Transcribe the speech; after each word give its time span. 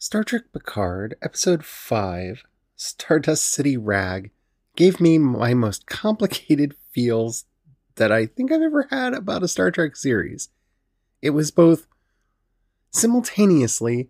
Star 0.00 0.22
Trek 0.22 0.44
Picard, 0.52 1.16
Episode 1.20 1.64
5, 1.64 2.44
Stardust 2.76 3.48
City 3.48 3.76
Rag, 3.76 4.30
gave 4.76 5.00
me 5.00 5.18
my 5.18 5.54
most 5.54 5.86
complicated 5.86 6.76
feels 6.92 7.46
that 7.96 8.12
I 8.12 8.26
think 8.26 8.52
I've 8.52 8.62
ever 8.62 8.86
had 8.92 9.12
about 9.12 9.42
a 9.42 9.48
Star 9.48 9.72
Trek 9.72 9.96
series. 9.96 10.50
It 11.20 11.30
was 11.30 11.50
both 11.50 11.88
simultaneously 12.92 14.08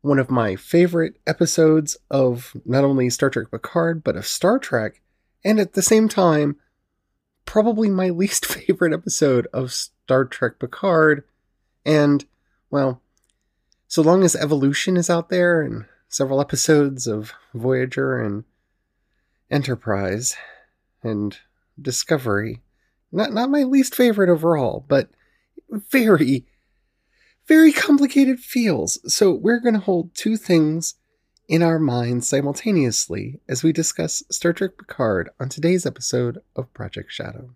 one 0.00 0.20
of 0.20 0.30
my 0.30 0.54
favorite 0.54 1.16
episodes 1.26 1.96
of 2.08 2.56
not 2.64 2.84
only 2.84 3.10
Star 3.10 3.28
Trek 3.28 3.50
Picard, 3.50 4.04
but 4.04 4.14
of 4.14 4.28
Star 4.28 4.60
Trek, 4.60 5.00
and 5.44 5.58
at 5.58 5.72
the 5.72 5.82
same 5.82 6.08
time, 6.08 6.54
probably 7.46 7.90
my 7.90 8.10
least 8.10 8.46
favorite 8.46 8.92
episode 8.92 9.48
of 9.52 9.72
Star 9.72 10.24
Trek 10.24 10.60
Picard. 10.60 11.24
And, 11.84 12.24
well, 12.70 13.02
so 13.88 14.02
long 14.02 14.24
as 14.24 14.36
Evolution 14.36 14.96
is 14.96 15.10
out 15.10 15.28
there 15.28 15.62
and 15.62 15.86
several 16.08 16.40
episodes 16.40 17.06
of 17.06 17.32
Voyager 17.54 18.20
and 18.20 18.44
Enterprise 19.50 20.36
and 21.02 21.38
Discovery, 21.80 22.62
not 23.12 23.32
not 23.32 23.50
my 23.50 23.62
least 23.62 23.94
favorite 23.94 24.30
overall, 24.30 24.84
but 24.88 25.10
very 25.70 26.46
very 27.46 27.72
complicated 27.72 28.40
feels. 28.40 28.98
So 29.12 29.32
we're 29.32 29.60
going 29.60 29.74
to 29.74 29.80
hold 29.80 30.14
two 30.14 30.36
things 30.36 30.94
in 31.48 31.62
our 31.62 31.78
minds 31.78 32.28
simultaneously 32.28 33.40
as 33.48 33.62
we 33.62 33.72
discuss 33.72 34.22
Star 34.30 34.52
Trek 34.52 34.72
Picard 34.78 35.30
on 35.38 35.48
today's 35.48 35.86
episode 35.86 36.42
of 36.56 36.72
Project 36.74 37.12
Shadow. 37.12 37.50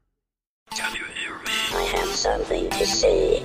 Can 0.70 0.94
you 0.94 1.04
hear 1.04 1.36
me? 1.38 1.50
I 1.72 1.82
have 1.96 2.08
something 2.10 2.70
to 2.70 2.86
say. 2.86 3.42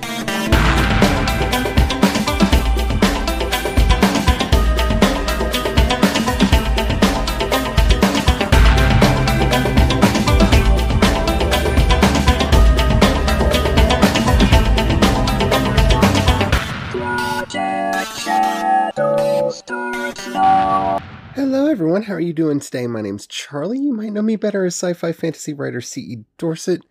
Hello, 21.66 21.72
everyone. 21.72 22.02
How 22.04 22.14
are 22.14 22.20
you 22.20 22.32
doing 22.32 22.60
today? 22.60 22.86
My 22.86 23.00
name's 23.00 23.26
Charlie. 23.26 23.80
You 23.80 23.92
might 23.92 24.12
know 24.12 24.22
me 24.22 24.36
better 24.36 24.64
as 24.64 24.76
sci 24.76 24.92
fi 24.92 25.10
fantasy 25.10 25.52
writer 25.52 25.80
C.E. 25.80 26.18
Dorsett. 26.38 26.82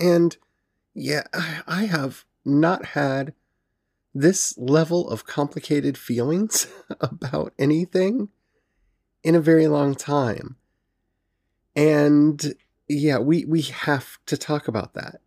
And 0.00 0.36
yeah, 0.94 1.28
I 1.68 1.84
have 1.84 2.24
not 2.44 2.86
had 2.86 3.34
this 4.12 4.58
level 4.58 5.08
of 5.08 5.26
complicated 5.26 5.96
feelings 5.96 6.66
about 7.00 7.54
anything 7.56 8.30
in 9.22 9.36
a 9.36 9.40
very 9.40 9.68
long 9.68 9.94
time. 9.94 10.56
And 11.76 12.54
yeah, 12.88 13.18
we, 13.18 13.44
we 13.44 13.62
have 13.62 14.18
to 14.26 14.36
talk 14.36 14.66
about 14.66 14.94
that. 14.94 15.20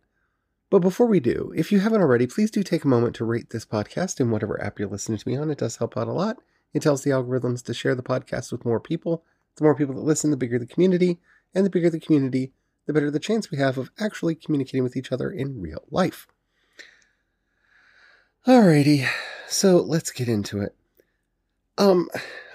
But 0.68 0.80
before 0.80 1.06
we 1.06 1.20
do, 1.20 1.54
if 1.56 1.72
you 1.72 1.80
haven't 1.80 2.02
already, 2.02 2.26
please 2.26 2.50
do 2.50 2.62
take 2.62 2.84
a 2.84 2.88
moment 2.88 3.16
to 3.16 3.24
rate 3.24 3.48
this 3.48 3.64
podcast 3.64 4.20
in 4.20 4.30
whatever 4.30 4.62
app 4.62 4.78
you're 4.78 4.90
listening 4.90 5.16
to 5.16 5.26
me 5.26 5.38
on. 5.38 5.50
It 5.50 5.56
does 5.56 5.76
help 5.76 5.96
out 5.96 6.06
a 6.06 6.12
lot. 6.12 6.36
It 6.72 6.82
tells 6.82 7.02
the 7.02 7.10
algorithms 7.10 7.64
to 7.64 7.74
share 7.74 7.94
the 7.94 8.02
podcast 8.02 8.52
with 8.52 8.64
more 8.64 8.80
people. 8.80 9.24
The 9.56 9.64
more 9.64 9.74
people 9.74 9.94
that 9.94 10.02
listen, 10.02 10.30
the 10.30 10.36
bigger 10.36 10.58
the 10.58 10.66
community. 10.66 11.18
And 11.54 11.66
the 11.66 11.70
bigger 11.70 11.90
the 11.90 12.00
community, 12.00 12.52
the 12.86 12.92
better 12.92 13.10
the 13.10 13.18
chance 13.18 13.50
we 13.50 13.58
have 13.58 13.76
of 13.76 13.90
actually 13.98 14.34
communicating 14.34 14.84
with 14.84 14.96
each 14.96 15.10
other 15.10 15.30
in 15.30 15.60
real 15.60 15.84
life. 15.90 16.26
Alrighty, 18.46 19.06
so 19.48 19.78
let's 19.78 20.10
get 20.10 20.28
into 20.28 20.60
it. 20.60 20.74
Um, 21.76 22.08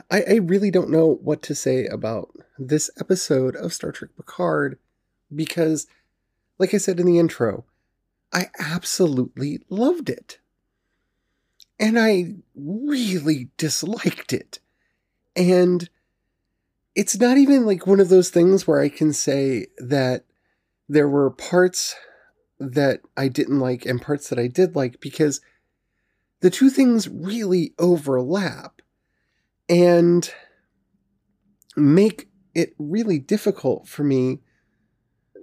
I, 0.10 0.24
I 0.30 0.36
really 0.36 0.72
don't 0.72 0.90
know 0.90 1.20
what 1.22 1.42
to 1.44 1.56
say 1.56 1.86
about 1.88 2.30
this 2.58 2.90
episode 3.00 3.56
of 3.56 3.74
Star 3.74 3.92
Trek 3.92 4.12
Picard 4.16 4.80
because, 5.34 5.88
like 6.58 6.74
I 6.74 6.78
said 6.78 7.00
in 7.00 7.06
the 7.06 7.20
intro, 7.20 7.66
I 8.32 8.48
absolutely 8.60 9.60
loved 9.70 10.10
it 10.10 10.40
and 11.80 12.00
I 12.00 12.36
really 12.56 13.50
disliked 13.58 14.34
it. 14.34 14.60
And 15.36 15.90
it's 16.96 17.20
not 17.20 17.38
even 17.38 17.66
like 17.66 17.86
one 17.86 18.00
of 18.00 18.10
those 18.10 18.30
things 18.30 18.66
where 18.66 18.80
I 18.80 18.90
can 18.90 19.12
say 19.12 19.68
that 19.78 20.26
there 20.88 21.10
were 21.10 21.30
parts 21.30 21.96
that 22.60 23.02
I 23.18 23.28
didn't 23.28 23.60
like 23.60 23.86
and 23.86 24.02
parts 24.02 24.30
that 24.30 24.40
I 24.40 24.48
did 24.48 24.76
like 24.76 25.02
because 25.02 25.42
the 26.40 26.50
two 26.50 26.70
things 26.70 27.10
really 27.10 27.74
overlap 27.78 28.82
and 29.68 30.32
make 31.76 32.30
it 32.54 32.74
really 32.78 33.20
difficult 33.20 33.88
for 33.88 34.04
me 34.04 34.40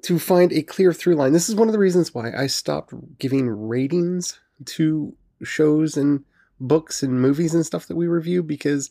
to 0.02 0.18
find 0.18 0.52
a 0.52 0.62
clear 0.62 0.92
through 0.92 1.16
line. 1.16 1.32
This 1.32 1.48
is 1.48 1.54
one 1.54 1.68
of 1.68 1.72
the 1.72 1.78
reasons 1.78 2.14
why 2.14 2.32
I 2.32 2.46
stopped 2.46 2.94
giving 3.18 3.48
ratings 3.48 4.40
to 4.64 5.14
shows 5.42 5.96
and 5.96 6.24
books 6.60 7.02
and 7.02 7.20
movies 7.20 7.54
and 7.54 7.66
stuff 7.66 7.86
that 7.86 7.96
we 7.96 8.06
review 8.06 8.42
because 8.42 8.90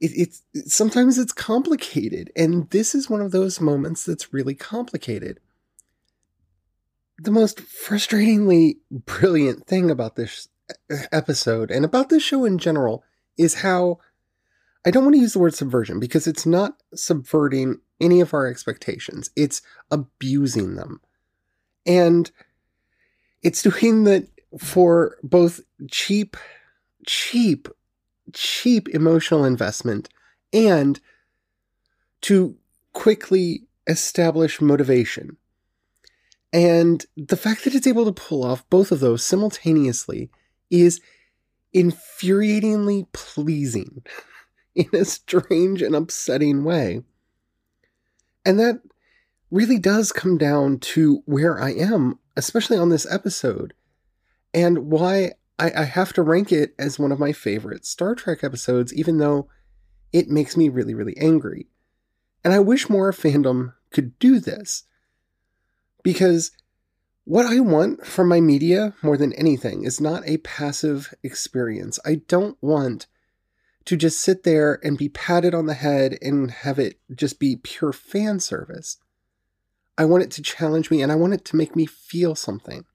it, 0.00 0.10
it's 0.14 0.42
sometimes 0.72 1.18
it's 1.18 1.32
complicated 1.32 2.30
and 2.36 2.68
this 2.70 2.94
is 2.94 3.08
one 3.08 3.22
of 3.22 3.32
those 3.32 3.60
moments 3.60 4.04
that's 4.04 4.32
really 4.32 4.54
complicated 4.54 5.40
the 7.18 7.30
most 7.30 7.58
frustratingly 7.58 8.76
brilliant 8.90 9.66
thing 9.66 9.90
about 9.90 10.16
this 10.16 10.48
episode 11.12 11.70
and 11.70 11.84
about 11.84 12.08
this 12.08 12.22
show 12.22 12.44
in 12.44 12.58
general 12.58 13.02
is 13.38 13.54
how 13.54 13.98
I 14.84 14.90
don't 14.90 15.04
want 15.04 15.14
to 15.14 15.20
use 15.20 15.32
the 15.32 15.38
word 15.38 15.54
subversion 15.54 15.98
because 15.98 16.26
it's 16.26 16.46
not 16.46 16.80
subverting 16.94 17.80
any 18.00 18.20
of 18.20 18.34
our 18.34 18.46
expectations. 18.46 19.30
It's 19.34 19.62
abusing 19.90 20.76
them. 20.76 21.00
And 21.84 22.30
it's 23.42 23.62
doing 23.62 24.04
that 24.04 24.28
for 24.58 25.16
both 25.22 25.60
cheap, 25.90 26.36
cheap, 27.06 27.68
cheap 28.32 28.88
emotional 28.88 29.44
investment 29.44 30.08
and 30.52 31.00
to 32.22 32.56
quickly 32.92 33.64
establish 33.86 34.60
motivation. 34.60 35.36
And 36.52 37.04
the 37.16 37.36
fact 37.36 37.64
that 37.64 37.74
it's 37.74 37.86
able 37.86 38.04
to 38.06 38.12
pull 38.12 38.44
off 38.44 38.68
both 38.70 38.90
of 38.90 39.00
those 39.00 39.24
simultaneously 39.24 40.30
is 40.70 41.00
infuriatingly 41.74 43.06
pleasing 43.12 44.02
in 44.74 44.88
a 44.92 45.04
strange 45.04 45.82
and 45.82 45.94
upsetting 45.94 46.64
way. 46.64 47.02
And 48.44 48.58
that 48.58 48.80
really 49.50 49.78
does 49.78 50.12
come 50.12 50.38
down 50.38 50.78
to 50.78 51.22
where 51.26 51.60
I 51.60 51.72
am, 51.72 52.18
especially 52.36 52.78
on 52.78 52.88
this 52.88 53.06
episode, 53.10 53.74
and 54.56 54.90
why 54.90 55.32
I, 55.58 55.70
I 55.76 55.84
have 55.84 56.14
to 56.14 56.22
rank 56.22 56.50
it 56.50 56.74
as 56.78 56.98
one 56.98 57.12
of 57.12 57.20
my 57.20 57.32
favorite 57.32 57.84
Star 57.84 58.14
Trek 58.14 58.42
episodes, 58.42 58.92
even 58.94 59.18
though 59.18 59.48
it 60.12 60.28
makes 60.28 60.56
me 60.56 60.70
really, 60.70 60.94
really 60.94 61.16
angry. 61.18 61.68
And 62.42 62.54
I 62.54 62.60
wish 62.60 62.88
more 62.88 63.12
fandom 63.12 63.74
could 63.90 64.18
do 64.18 64.40
this. 64.40 64.84
Because 66.02 66.52
what 67.24 67.44
I 67.44 67.60
want 67.60 68.06
from 68.06 68.28
my 68.28 68.40
media 68.40 68.94
more 69.02 69.18
than 69.18 69.34
anything 69.34 69.84
is 69.84 70.00
not 70.00 70.26
a 70.26 70.38
passive 70.38 71.12
experience. 71.22 71.98
I 72.06 72.22
don't 72.26 72.56
want 72.62 73.08
to 73.84 73.96
just 73.96 74.20
sit 74.20 74.42
there 74.42 74.80
and 74.82 74.96
be 74.96 75.10
patted 75.10 75.54
on 75.54 75.66
the 75.66 75.74
head 75.74 76.16
and 76.22 76.50
have 76.50 76.78
it 76.78 76.98
just 77.14 77.38
be 77.38 77.56
pure 77.56 77.92
fan 77.92 78.40
service. 78.40 78.96
I 79.98 80.06
want 80.06 80.22
it 80.22 80.30
to 80.32 80.42
challenge 80.42 80.90
me 80.90 81.02
and 81.02 81.12
I 81.12 81.16
want 81.16 81.34
it 81.34 81.44
to 81.46 81.56
make 81.56 81.76
me 81.76 81.84
feel 81.84 82.34
something. 82.34 82.86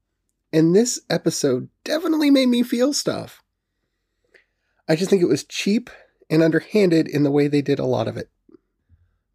And 0.53 0.75
this 0.75 0.99
episode 1.09 1.69
definitely 1.83 2.29
made 2.29 2.47
me 2.47 2.63
feel 2.63 2.93
stuff. 2.93 3.41
I 4.87 4.95
just 4.95 5.09
think 5.09 5.21
it 5.21 5.29
was 5.29 5.43
cheap 5.43 5.89
and 6.29 6.43
underhanded 6.43 7.07
in 7.07 7.23
the 7.23 7.31
way 7.31 7.47
they 7.47 7.61
did 7.61 7.79
a 7.79 7.85
lot 7.85 8.07
of 8.07 8.17
it. 8.17 8.29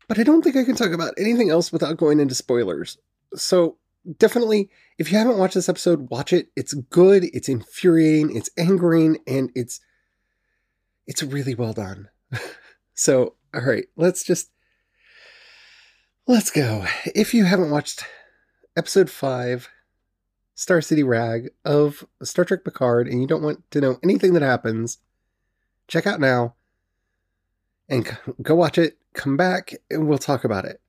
But 0.08 0.18
I 0.18 0.22
don't 0.22 0.42
think 0.42 0.56
I 0.56 0.64
can 0.64 0.76
talk 0.76 0.92
about 0.92 1.14
anything 1.18 1.50
else 1.50 1.72
without 1.72 1.96
going 1.96 2.20
into 2.20 2.34
spoilers. 2.34 2.98
So, 3.34 3.78
definitely, 4.18 4.70
if 4.98 5.10
you 5.10 5.18
haven't 5.18 5.38
watched 5.38 5.54
this 5.54 5.68
episode, 5.68 6.10
watch 6.10 6.32
it. 6.32 6.48
It's 6.54 6.74
good, 6.74 7.24
it's 7.32 7.48
infuriating, 7.48 8.36
it's 8.36 8.50
angering, 8.56 9.18
and 9.26 9.50
it's 9.54 9.80
it's 11.06 11.22
really 11.22 11.54
well 11.54 11.72
done. 11.72 12.08
so, 12.94 13.34
all 13.54 13.62
right, 13.62 13.86
let's 13.96 14.22
just 14.22 14.50
let's 16.26 16.50
go. 16.50 16.84
If 17.06 17.34
you 17.34 17.44
haven't 17.44 17.70
watched 17.70 18.04
episode 18.76 19.10
5, 19.10 19.68
Star 20.56 20.80
City 20.80 21.02
Rag 21.02 21.50
of 21.64 22.04
Star 22.22 22.44
Trek 22.44 22.64
Picard 22.64 23.06
and 23.06 23.20
you 23.20 23.28
don't 23.28 23.42
want 23.42 23.70
to 23.70 23.80
know 23.80 23.98
anything 24.02 24.32
that 24.32 24.42
happens, 24.42 24.98
check 25.86 26.06
out 26.06 26.18
now 26.18 26.54
and 27.88 28.18
go 28.42 28.54
watch 28.54 28.78
it. 28.78 28.98
Come 29.12 29.36
back 29.36 29.74
and 29.90 30.08
we'll 30.08 30.18
talk 30.18 30.44
about 30.44 30.64
it. 30.64 30.80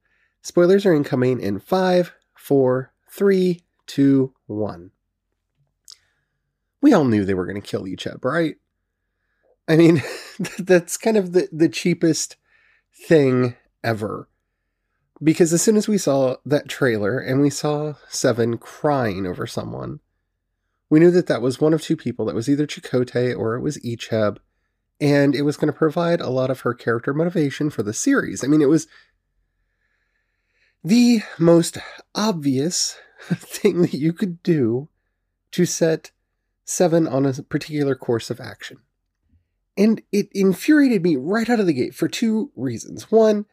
Spoilers 0.42 0.86
are 0.86 0.94
incoming 0.94 1.42
in 1.42 1.60
five, 1.60 2.14
four, 2.34 2.94
three, 3.12 3.62
two, 3.86 4.34
one. 4.48 4.92
We 6.82 6.94
all 6.94 7.06
knew 7.06 7.26
they 7.26 7.34
were 7.34 7.46
going 7.46 7.62
to 7.62 7.68
kill 7.68 7.84
Icheb, 7.84 8.24
right? 8.24 8.56
I 9.68 9.76
mean, 9.76 10.02
that's 10.60 10.96
kind 10.96 11.18
of 11.18 11.34
the, 11.34 11.50
the 11.52 11.70
cheapest 11.70 12.38
thing 12.94 13.56
ever. 13.84 14.30
Because 15.24 15.52
as 15.52 15.62
soon 15.62 15.78
as 15.78 15.88
we 15.88 15.98
saw 15.98 16.36
that 16.46 16.70
trailer 16.70 17.20
and 17.20 17.42
we 17.42 17.50
saw 17.50 17.94
Seven 18.08 18.58
crying 18.58 19.26
over 19.26 19.48
someone, 19.48 20.00
we 20.90 21.00
knew 21.00 21.12
that 21.12 21.28
that 21.28 21.42
was 21.42 21.60
one 21.60 21.74
of 21.74 21.82
two 21.82 21.98
people. 21.98 22.26
That 22.26 22.36
was 22.36 22.48
either 22.48 22.68
Chakotay 22.68 23.38
or 23.38 23.56
it 23.56 23.62
was 23.62 23.78
Icheb. 23.80 24.38
And 25.00 25.36
it 25.36 25.44
was 25.44 25.58
going 25.58 25.72
to 25.72 25.78
provide 25.78 26.22
a 26.22 26.30
lot 26.30 26.50
of 26.50 26.62
her 26.62 26.74
character 26.74 27.14
motivation 27.14 27.70
for 27.70 27.84
the 27.84 27.94
series. 27.94 28.44
I 28.44 28.48
mean, 28.48 28.62
it 28.62 28.70
was 28.70 28.88
the 30.84 31.22
most 31.38 31.78
obvious 32.16 32.98
thing 33.28 33.82
that 33.82 33.94
you 33.94 34.14
could 34.14 34.42
do 34.44 34.90
to 35.52 35.66
set 35.66 36.12
Seven 36.70 37.08
on 37.08 37.26
a 37.26 37.34
particular 37.34 37.96
course 37.96 38.30
of 38.30 38.42
action. 38.42 38.80
And 39.78 40.02
it 40.12 40.28
infuriated 40.34 41.02
me 41.02 41.16
right 41.16 41.50
out 41.50 41.62
of 41.62 41.66
the 41.66 41.74
gate 41.74 41.96
for 41.96 42.10
two 42.10 42.52
reasons. 42.56 43.10
One, 43.10 43.46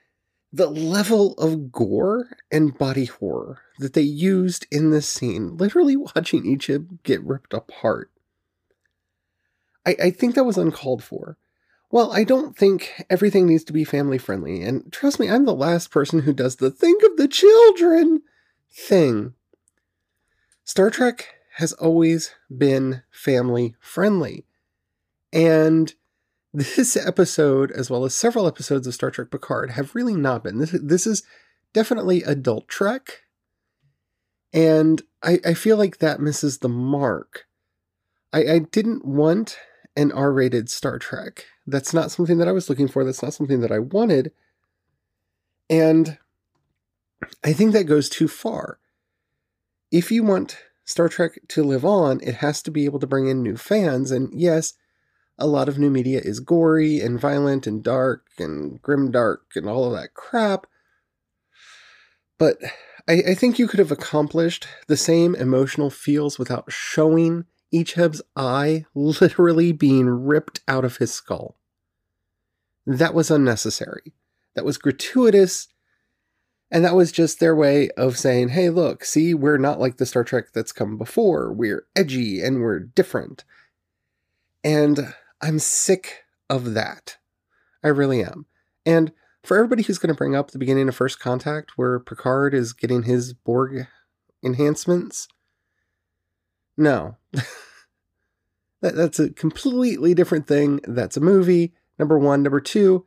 the 0.54 0.70
level 0.70 1.32
of 1.34 1.72
gore 1.72 2.28
and 2.52 2.78
body 2.78 3.06
horror 3.06 3.58
that 3.80 3.94
they 3.94 4.02
used 4.02 4.68
in 4.70 4.90
this 4.90 5.08
scene, 5.08 5.56
literally 5.56 5.96
watching 5.96 6.44
Icheb 6.44 7.02
get 7.02 7.20
ripped 7.24 7.52
apart. 7.52 8.12
I, 9.84 9.96
I 10.00 10.10
think 10.10 10.36
that 10.36 10.44
was 10.44 10.56
uncalled 10.56 11.02
for. 11.02 11.36
Well, 11.90 12.12
I 12.12 12.22
don't 12.22 12.56
think 12.56 13.04
everything 13.10 13.46
needs 13.46 13.64
to 13.64 13.72
be 13.72 13.82
family 13.82 14.16
friendly, 14.16 14.62
and 14.62 14.92
trust 14.92 15.18
me, 15.18 15.28
I'm 15.28 15.44
the 15.44 15.54
last 15.54 15.90
person 15.90 16.20
who 16.20 16.32
does 16.32 16.56
the 16.56 16.70
think 16.70 17.02
of 17.02 17.16
the 17.16 17.28
children 17.28 18.22
thing. 18.70 19.34
Star 20.62 20.88
Trek 20.88 21.34
has 21.56 21.72
always 21.72 22.32
been 22.56 23.02
family 23.10 23.74
friendly. 23.80 24.44
And 25.32 25.92
this 26.54 26.96
episode, 26.96 27.72
as 27.72 27.90
well 27.90 28.04
as 28.04 28.14
several 28.14 28.46
episodes 28.46 28.86
of 28.86 28.94
Star 28.94 29.10
Trek 29.10 29.30
Picard, 29.30 29.72
have 29.72 29.94
really 29.94 30.14
not 30.14 30.44
been. 30.44 30.58
This, 30.58 30.70
this 30.70 31.06
is 31.06 31.24
definitely 31.72 32.22
adult 32.22 32.68
Trek. 32.68 33.22
And 34.52 35.02
I, 35.20 35.40
I 35.44 35.54
feel 35.54 35.76
like 35.76 35.98
that 35.98 36.20
misses 36.20 36.58
the 36.58 36.68
mark. 36.68 37.46
I, 38.32 38.44
I 38.44 38.58
didn't 38.60 39.04
want 39.04 39.58
an 39.96 40.12
R 40.12 40.32
rated 40.32 40.70
Star 40.70 40.98
Trek. 40.98 41.44
That's 41.66 41.92
not 41.92 42.12
something 42.12 42.38
that 42.38 42.48
I 42.48 42.52
was 42.52 42.68
looking 42.68 42.86
for. 42.86 43.04
That's 43.04 43.22
not 43.22 43.34
something 43.34 43.60
that 43.60 43.72
I 43.72 43.80
wanted. 43.80 44.30
And 45.68 46.18
I 47.42 47.52
think 47.52 47.72
that 47.72 47.84
goes 47.84 48.08
too 48.08 48.28
far. 48.28 48.78
If 49.90 50.12
you 50.12 50.22
want 50.22 50.58
Star 50.84 51.08
Trek 51.08 51.40
to 51.48 51.64
live 51.64 51.84
on, 51.84 52.20
it 52.22 52.36
has 52.36 52.62
to 52.62 52.70
be 52.70 52.84
able 52.84 53.00
to 53.00 53.06
bring 53.08 53.26
in 53.26 53.42
new 53.42 53.56
fans. 53.56 54.12
And 54.12 54.30
yes, 54.32 54.74
a 55.38 55.46
lot 55.46 55.68
of 55.68 55.78
new 55.78 55.90
media 55.90 56.20
is 56.22 56.40
gory 56.40 57.00
and 57.00 57.20
violent 57.20 57.66
and 57.66 57.82
dark 57.82 58.26
and 58.38 58.80
grim 58.82 59.10
dark 59.10 59.52
and 59.56 59.68
all 59.68 59.86
of 59.86 59.92
that 59.92 60.14
crap. 60.14 60.66
But 62.38 62.58
I, 63.08 63.22
I 63.28 63.34
think 63.34 63.58
you 63.58 63.66
could 63.66 63.78
have 63.78 63.92
accomplished 63.92 64.66
the 64.86 64.96
same 64.96 65.34
emotional 65.34 65.90
feels 65.90 66.38
without 66.38 66.70
showing 66.70 67.44
Icheb's 67.72 68.22
eye 68.36 68.86
literally 68.94 69.72
being 69.72 70.06
ripped 70.08 70.60
out 70.68 70.84
of 70.84 70.98
his 70.98 71.12
skull. 71.12 71.56
That 72.86 73.14
was 73.14 73.30
unnecessary. 73.30 74.12
That 74.54 74.64
was 74.64 74.78
gratuitous. 74.78 75.68
And 76.70 76.84
that 76.84 76.94
was 76.94 77.12
just 77.12 77.40
their 77.40 77.54
way 77.54 77.90
of 77.90 78.18
saying, 78.18 78.50
hey, 78.50 78.70
look, 78.70 79.04
see, 79.04 79.34
we're 79.34 79.58
not 79.58 79.80
like 79.80 79.96
the 79.96 80.06
Star 80.06 80.24
Trek 80.24 80.46
that's 80.52 80.72
come 80.72 80.96
before. 80.96 81.52
We're 81.52 81.86
edgy 81.94 82.40
and 82.40 82.60
we're 82.60 82.80
different. 82.80 83.44
And 84.62 85.14
I'm 85.44 85.58
sick 85.58 86.24
of 86.48 86.72
that. 86.72 87.18
I 87.82 87.88
really 87.88 88.24
am. 88.24 88.46
And 88.86 89.12
for 89.42 89.58
everybody 89.58 89.82
who's 89.82 89.98
going 89.98 90.08
to 90.08 90.16
bring 90.16 90.34
up 90.34 90.50
the 90.50 90.58
beginning 90.58 90.88
of 90.88 90.96
First 90.96 91.20
Contact, 91.20 91.72
where 91.76 92.00
Picard 92.00 92.54
is 92.54 92.72
getting 92.72 93.02
his 93.02 93.34
Borg 93.34 93.86
enhancements, 94.42 95.28
no. 96.78 97.18
that, 98.80 98.94
that's 98.94 99.20
a 99.20 99.34
completely 99.34 100.14
different 100.14 100.46
thing. 100.46 100.80
That's 100.88 101.18
a 101.18 101.20
movie, 101.20 101.74
number 101.98 102.18
one. 102.18 102.42
Number 102.42 102.62
two, 102.62 103.04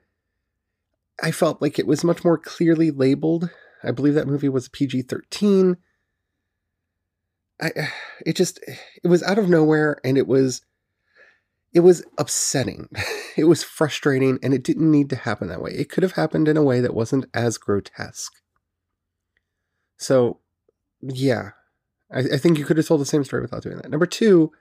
I 1.23 1.31
felt 1.31 1.59
like 1.59 1.79
it 1.79 1.87
was 1.87 2.03
much 2.03 2.23
more 2.23 2.37
clearly 2.37 2.91
labeled. 2.91 3.49
I 3.83 3.89
believe 3.89 4.13
that 4.13 4.27
movie 4.27 4.49
was 4.49 4.69
PG 4.69 5.01
13. 5.03 5.77
I, 7.59 7.71
it 8.27 8.35
just, 8.35 8.59
it 9.03 9.07
was 9.07 9.23
out 9.23 9.39
of 9.39 9.49
nowhere 9.49 9.99
and 10.03 10.19
it 10.19 10.27
was 10.27 10.61
it 11.73 11.81
was 11.81 12.03
upsetting. 12.17 12.89
It 13.37 13.43
was 13.43 13.61
frustrating, 13.63 14.39
and 14.41 14.51
it 14.51 14.63
didn't 14.63 14.89
need 14.89 15.11
to 15.11 15.15
happen 15.15 15.47
that 15.49 15.61
way. 15.61 15.69
It 15.69 15.89
could 15.89 16.01
have 16.01 16.13
happened 16.13 16.47
in 16.47 16.57
a 16.57 16.63
way 16.63 16.79
that 16.81 16.95
wasn't 16.95 17.27
as 17.35 17.59
grotesque. 17.59 18.33
So, 19.95 20.39
yeah, 21.01 21.51
I, 22.11 22.21
I 22.21 22.37
think 22.37 22.57
you 22.57 22.65
could 22.65 22.77
have 22.77 22.87
told 22.87 23.01
the 23.01 23.05
same 23.05 23.23
story 23.23 23.43
without 23.43 23.61
doing 23.61 23.77
that. 23.77 23.91
Number 23.91 24.07
two, 24.07 24.51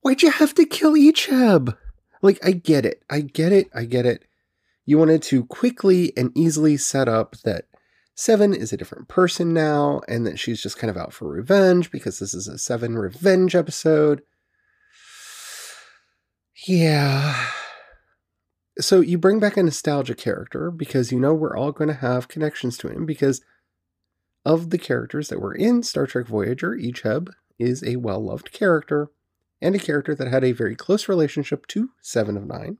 why'd 0.00 0.22
you 0.22 0.32
have 0.32 0.54
to 0.54 0.64
kill 0.64 0.94
Icheb? 0.94 1.76
Like, 2.20 2.44
I 2.44 2.50
get 2.50 2.84
it. 2.84 3.04
I 3.08 3.20
get 3.20 3.52
it. 3.52 3.68
I 3.72 3.84
get 3.84 4.06
it. 4.06 4.24
You 4.84 4.98
wanted 4.98 5.22
to 5.22 5.44
quickly 5.44 6.12
and 6.16 6.36
easily 6.36 6.76
set 6.76 7.08
up 7.08 7.36
that 7.44 7.66
Seven 8.18 8.54
is 8.54 8.72
a 8.72 8.78
different 8.78 9.08
person 9.08 9.52
now, 9.52 10.00
and 10.08 10.26
that 10.26 10.38
she's 10.38 10.62
just 10.62 10.78
kind 10.78 10.90
of 10.90 10.96
out 10.96 11.12
for 11.12 11.28
revenge 11.28 11.90
because 11.90 12.18
this 12.18 12.32
is 12.32 12.48
a 12.48 12.58
Seven 12.58 12.96
revenge 12.96 13.54
episode. 13.54 14.22
Yeah. 16.64 17.50
So 18.78 19.00
you 19.00 19.18
bring 19.18 19.40
back 19.40 19.56
a 19.56 19.62
nostalgia 19.62 20.14
character 20.14 20.70
because 20.70 21.12
you 21.12 21.18
know 21.18 21.34
we're 21.34 21.56
all 21.56 21.72
going 21.72 21.88
to 21.88 21.94
have 21.94 22.28
connections 22.28 22.76
to 22.78 22.88
him 22.88 23.06
because 23.06 23.42
of 24.44 24.70
the 24.70 24.78
characters 24.78 25.28
that 25.28 25.40
were 25.40 25.54
in 25.54 25.82
Star 25.82 26.06
Trek 26.06 26.26
Voyager, 26.26 26.76
Icheb 26.76 27.28
is 27.58 27.82
a 27.82 27.96
well 27.96 28.22
loved 28.22 28.52
character 28.52 29.10
and 29.60 29.74
a 29.74 29.78
character 29.78 30.14
that 30.14 30.28
had 30.28 30.44
a 30.44 30.52
very 30.52 30.76
close 30.76 31.08
relationship 31.08 31.66
to 31.68 31.90
Seven 32.00 32.36
of 32.36 32.46
Nine. 32.46 32.78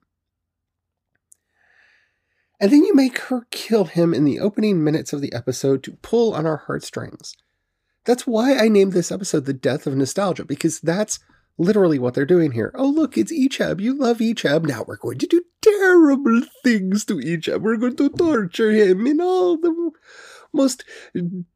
And 2.61 2.71
then 2.71 2.85
you 2.85 2.95
make 2.95 3.19
her 3.19 3.47
kill 3.51 3.85
him 3.85 4.15
in 4.15 4.25
the 4.25 4.41
opening 4.41 4.83
minutes 4.83 5.13
of 5.13 5.21
the 5.21 5.33
episode 5.33 5.83
to 5.83 5.99
pull 6.03 6.35
on 6.35 6.47
our 6.47 6.59
heartstrings. 6.67 7.37
That's 8.05 8.27
why 8.27 8.57
I 8.57 8.69
named 8.69 8.93
this 8.93 9.13
episode 9.13 9.45
The 9.45 9.53
Death 9.53 9.87
of 9.87 9.97
Nostalgia, 9.97 10.45
because 10.45 10.81
that's 10.81 11.19
literally 11.59 11.99
what 11.99 12.15
they're 12.15 12.27
doing 12.27 12.53
here. 12.53 12.71
Oh, 12.75 12.89
look, 12.89 13.17
it's 13.17 13.33
Icheb. 13.33 13.81
You 13.81 13.95
love 13.95 14.19
Icheb. 14.19 14.67
Now 14.67 14.85
we're 14.87 14.97
going 14.97 15.19
to 15.19 15.27
do 15.27 15.43
terrible 15.63 16.43
things 16.63 17.05
to 17.07 17.15
Icheb. 17.15 17.63
We're 17.63 17.77
going 17.77 17.97
to 17.97 18.09
torture 18.11 18.73
him 18.73 19.07
in 19.07 19.21
all 19.21 19.57
the 19.57 19.91
most 20.53 20.85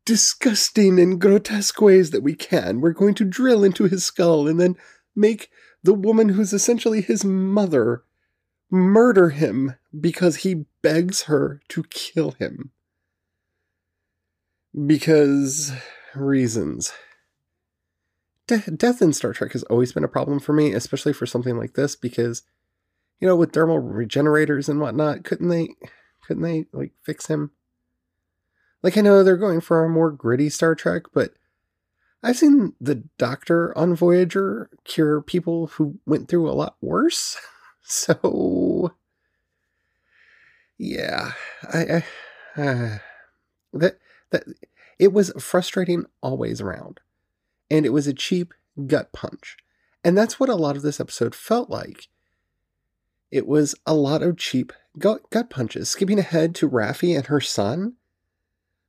disgusting 0.04 0.98
and 0.98 1.20
grotesque 1.20 1.80
ways 1.80 2.10
that 2.10 2.22
we 2.22 2.34
can. 2.34 2.80
We're 2.80 2.92
going 2.92 3.14
to 3.14 3.24
drill 3.24 3.64
into 3.64 3.84
his 3.84 4.04
skull 4.04 4.48
and 4.48 4.60
then 4.60 4.76
make 5.14 5.50
the 5.82 5.94
woman 5.94 6.30
who's 6.30 6.52
essentially 6.52 7.00
his 7.00 7.24
mother 7.24 8.04
murder 8.70 9.30
him 9.30 9.74
because 9.98 10.36
he 10.36 10.66
begs 10.82 11.22
her 11.22 11.60
to 11.68 11.82
kill 11.84 12.32
him. 12.32 12.70
Because 14.86 15.72
reasons 16.14 16.92
de- 18.50 18.70
death 18.72 19.00
in 19.00 19.12
Star 19.12 19.32
Trek 19.32 19.52
has 19.52 19.62
always 19.64 19.92
been 19.92 20.04
a 20.04 20.08
problem 20.08 20.40
for 20.40 20.52
me, 20.52 20.72
especially 20.72 21.12
for 21.12 21.26
something 21.26 21.56
like 21.56 21.74
this, 21.74 21.94
because 21.94 22.42
you 23.20 23.28
know, 23.28 23.36
with 23.36 23.52
thermal 23.52 23.78
regenerators 23.78 24.68
and 24.68 24.80
whatnot, 24.80 25.24
couldn't 25.24 25.48
they 25.48 25.68
couldn't 26.26 26.42
they 26.42 26.66
like 26.72 26.92
fix 27.02 27.26
him? 27.26 27.52
Like 28.82 28.96
I 28.96 29.02
know 29.02 29.22
they're 29.22 29.36
going 29.36 29.60
for 29.60 29.84
a 29.84 29.88
more 29.88 30.10
gritty 30.10 30.48
Star 30.48 30.74
Trek, 30.74 31.04
but 31.12 31.32
I've 32.22 32.38
seen 32.38 32.74
the 32.80 33.04
Doctor 33.18 33.76
on 33.76 33.94
Voyager 33.94 34.70
cure 34.84 35.22
people 35.22 35.68
who 35.68 35.98
went 36.06 36.28
through 36.28 36.50
a 36.50 36.52
lot 36.52 36.76
worse. 36.80 37.36
So 37.82 38.92
yeah, 40.78 41.32
I, 41.72 42.04
I 42.56 42.62
uh, 42.62 42.98
that 43.72 43.98
that 44.30 44.44
it 45.00 45.12
was 45.12 45.32
frustrating 45.40 46.04
always 46.22 46.60
around 46.60 47.00
and 47.70 47.86
it 47.86 47.92
was 47.92 48.06
a 48.06 48.14
cheap 48.14 48.52
gut 48.86 49.12
punch. 49.12 49.56
And 50.02 50.16
that's 50.16 50.40
what 50.40 50.48
a 50.48 50.54
lot 50.54 50.76
of 50.76 50.82
this 50.82 51.00
episode 51.00 51.34
felt 51.34 51.70
like. 51.70 52.08
It 53.30 53.46
was 53.46 53.74
a 53.86 53.94
lot 53.94 54.22
of 54.22 54.36
cheap 54.36 54.72
gut, 54.98 55.28
gut 55.30 55.50
punches, 55.50 55.88
skipping 55.88 56.18
ahead 56.18 56.54
to 56.56 56.68
Raffi 56.68 57.16
and 57.16 57.26
her 57.26 57.40
son. 57.40 57.94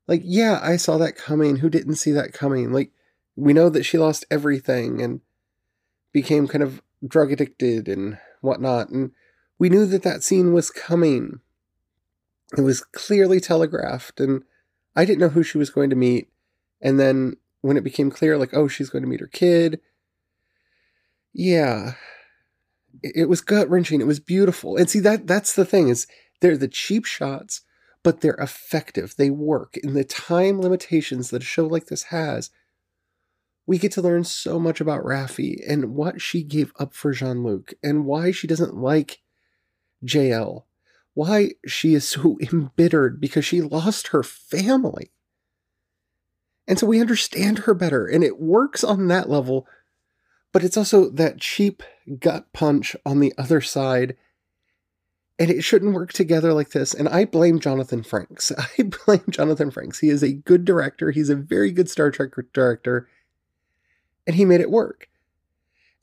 Like, 0.08 0.22
yeah, 0.24 0.60
I 0.62 0.78
saw 0.78 0.98
that 0.98 1.16
coming. 1.16 1.58
Who 1.58 1.70
didn't 1.70 1.96
see 1.96 2.12
that 2.12 2.34
coming? 2.34 2.72
Like, 2.72 2.92
we 3.36 3.54
know 3.54 3.70
that 3.70 3.84
she 3.84 3.98
lost 3.98 4.26
everything 4.32 5.02
and 5.02 5.22
became 6.12 6.48
kind 6.48 6.64
of 6.64 6.82
drug 7.06 7.32
addicted 7.32 7.88
and 7.88 8.18
whatnot. 8.42 8.90
And 8.90 9.12
we 9.60 9.70
knew 9.70 9.86
that 9.86 10.04
that 10.04 10.24
scene 10.24 10.54
was 10.54 10.72
coming. 10.72 11.40
It 12.58 12.62
was 12.62 12.82
clearly 12.82 13.40
telegraphed, 13.40 14.20
and 14.20 14.44
I 14.96 15.06
didn't 15.06 15.20
know 15.20 15.30
who 15.30 15.44
she 15.44 15.58
was 15.58 15.70
going 15.70 15.90
to 15.92 15.96
meet. 15.96 16.30
And 16.82 17.00
then 17.00 17.38
when 17.62 17.78
it 17.78 17.84
became 17.84 18.12
clear, 18.12 18.38
like, 18.38 18.54
oh, 18.54 18.68
she's 18.68 18.90
going 18.90 19.04
to 19.04 19.10
meet 19.10 19.20
her 19.20 19.28
kid. 19.28 19.80
Yeah. 21.34 21.94
It, 23.04 23.30
was 23.30 23.42
gut 23.42 23.70
wrenching. 23.70 24.02
It 24.02 24.08
was 24.08 24.20
beautiful. 24.20 24.78
And 24.78 24.90
see 24.90 25.00
that 25.00 25.26
that's 25.28 25.56
the 25.56 25.66
thing 25.66 25.90
is 25.90 26.08
they're 26.42 26.58
the 26.58 26.68
cheap 26.68 27.06
shots, 27.06 27.62
but 28.04 28.22
they're 28.22 28.34
effective. 28.36 29.16
They 29.16 29.30
work 29.30 29.78
in 29.78 29.94
the 29.94 30.04
time 30.04 30.60
limitations 30.60 31.30
that 31.30 31.42
a 31.42 31.46
show 31.46 31.66
like 31.66 31.86
this 31.86 32.04
has. 32.04 32.50
We 33.66 33.78
get 33.78 33.92
to 33.94 34.02
learn 34.02 34.24
so 34.24 34.60
much 34.60 34.82
about 34.82 35.04
Raffi 35.04 35.58
and 35.68 35.96
what 35.96 36.22
she 36.22 36.44
gave 36.44 36.74
up 36.80 36.94
for 36.94 37.12
Jean 37.12 37.44
Luc 37.44 37.74
and 37.82 38.06
why 38.06 38.32
she 38.32 38.48
doesn't 38.48 38.76
like 38.76 39.22
JL, 40.04 40.64
why 41.14 41.52
she 41.66 41.94
is 41.94 42.08
so 42.08 42.38
embittered 42.52 43.22
because 43.22 43.46
she 43.46 43.62
lost 43.62 44.08
her 44.08 44.24
family. 44.24 45.12
And 46.72 46.80
so 46.80 46.88
we 46.88 47.02
understand 47.02 47.60
her 47.60 47.74
better, 47.74 48.08
and 48.08 48.24
it 48.24 48.40
works 48.40 48.82
on 48.82 49.10
that 49.10 49.30
level, 49.30 49.68
but 50.54 50.64
it's 50.64 50.78
also 50.78 51.10
that 51.10 51.42
cheap 51.42 51.84
gut 52.22 52.54
punch 52.54 52.96
on 53.06 53.20
the 53.20 53.34
other 53.38 53.60
side. 53.60 54.16
And 55.38 55.52
it 55.52 55.66
shouldn't 55.66 55.94
work 55.94 56.14
together 56.14 56.54
like 56.54 56.70
this. 56.70 56.94
And 56.94 57.10
I 57.10 57.26
blame 57.26 57.60
Jonathan 57.60 58.04
Frakes. 58.04 58.54
I 58.80 58.84
blame 58.84 59.26
Jonathan 59.30 59.70
Frakes. 59.70 60.00
He 60.00 60.08
is 60.08 60.24
a 60.24 60.32
good 60.32 60.64
director. 60.64 61.12
He's 61.12 61.30
a 61.30 61.36
very 61.36 61.72
good 61.72 61.90
Star 61.90 62.10
Trek 62.10 62.32
director. 62.54 63.10
And 64.26 64.38
he 64.38 64.46
made 64.46 64.62
it 64.62 64.72
work. 64.72 65.10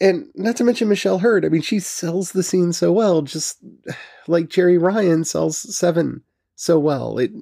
And 0.03 0.27
not 0.35 0.57
to 0.57 0.65
mention 0.65 0.91
Michelle 0.91 1.21
Hurd. 1.21 1.47
I 1.47 1.49
mean, 1.49 1.63
she 1.63 1.81
sells 1.81 2.33
the 2.33 2.43
scene 2.43 2.75
so 2.75 2.93
well, 2.93 3.23
just 3.23 3.57
like 4.29 4.49
Jeri 4.49 4.79
Ryan 4.79 5.25
sells 5.25 5.57
Seven 5.75 6.25
so 6.57 6.79
well. 6.79 7.17
It 7.17 7.33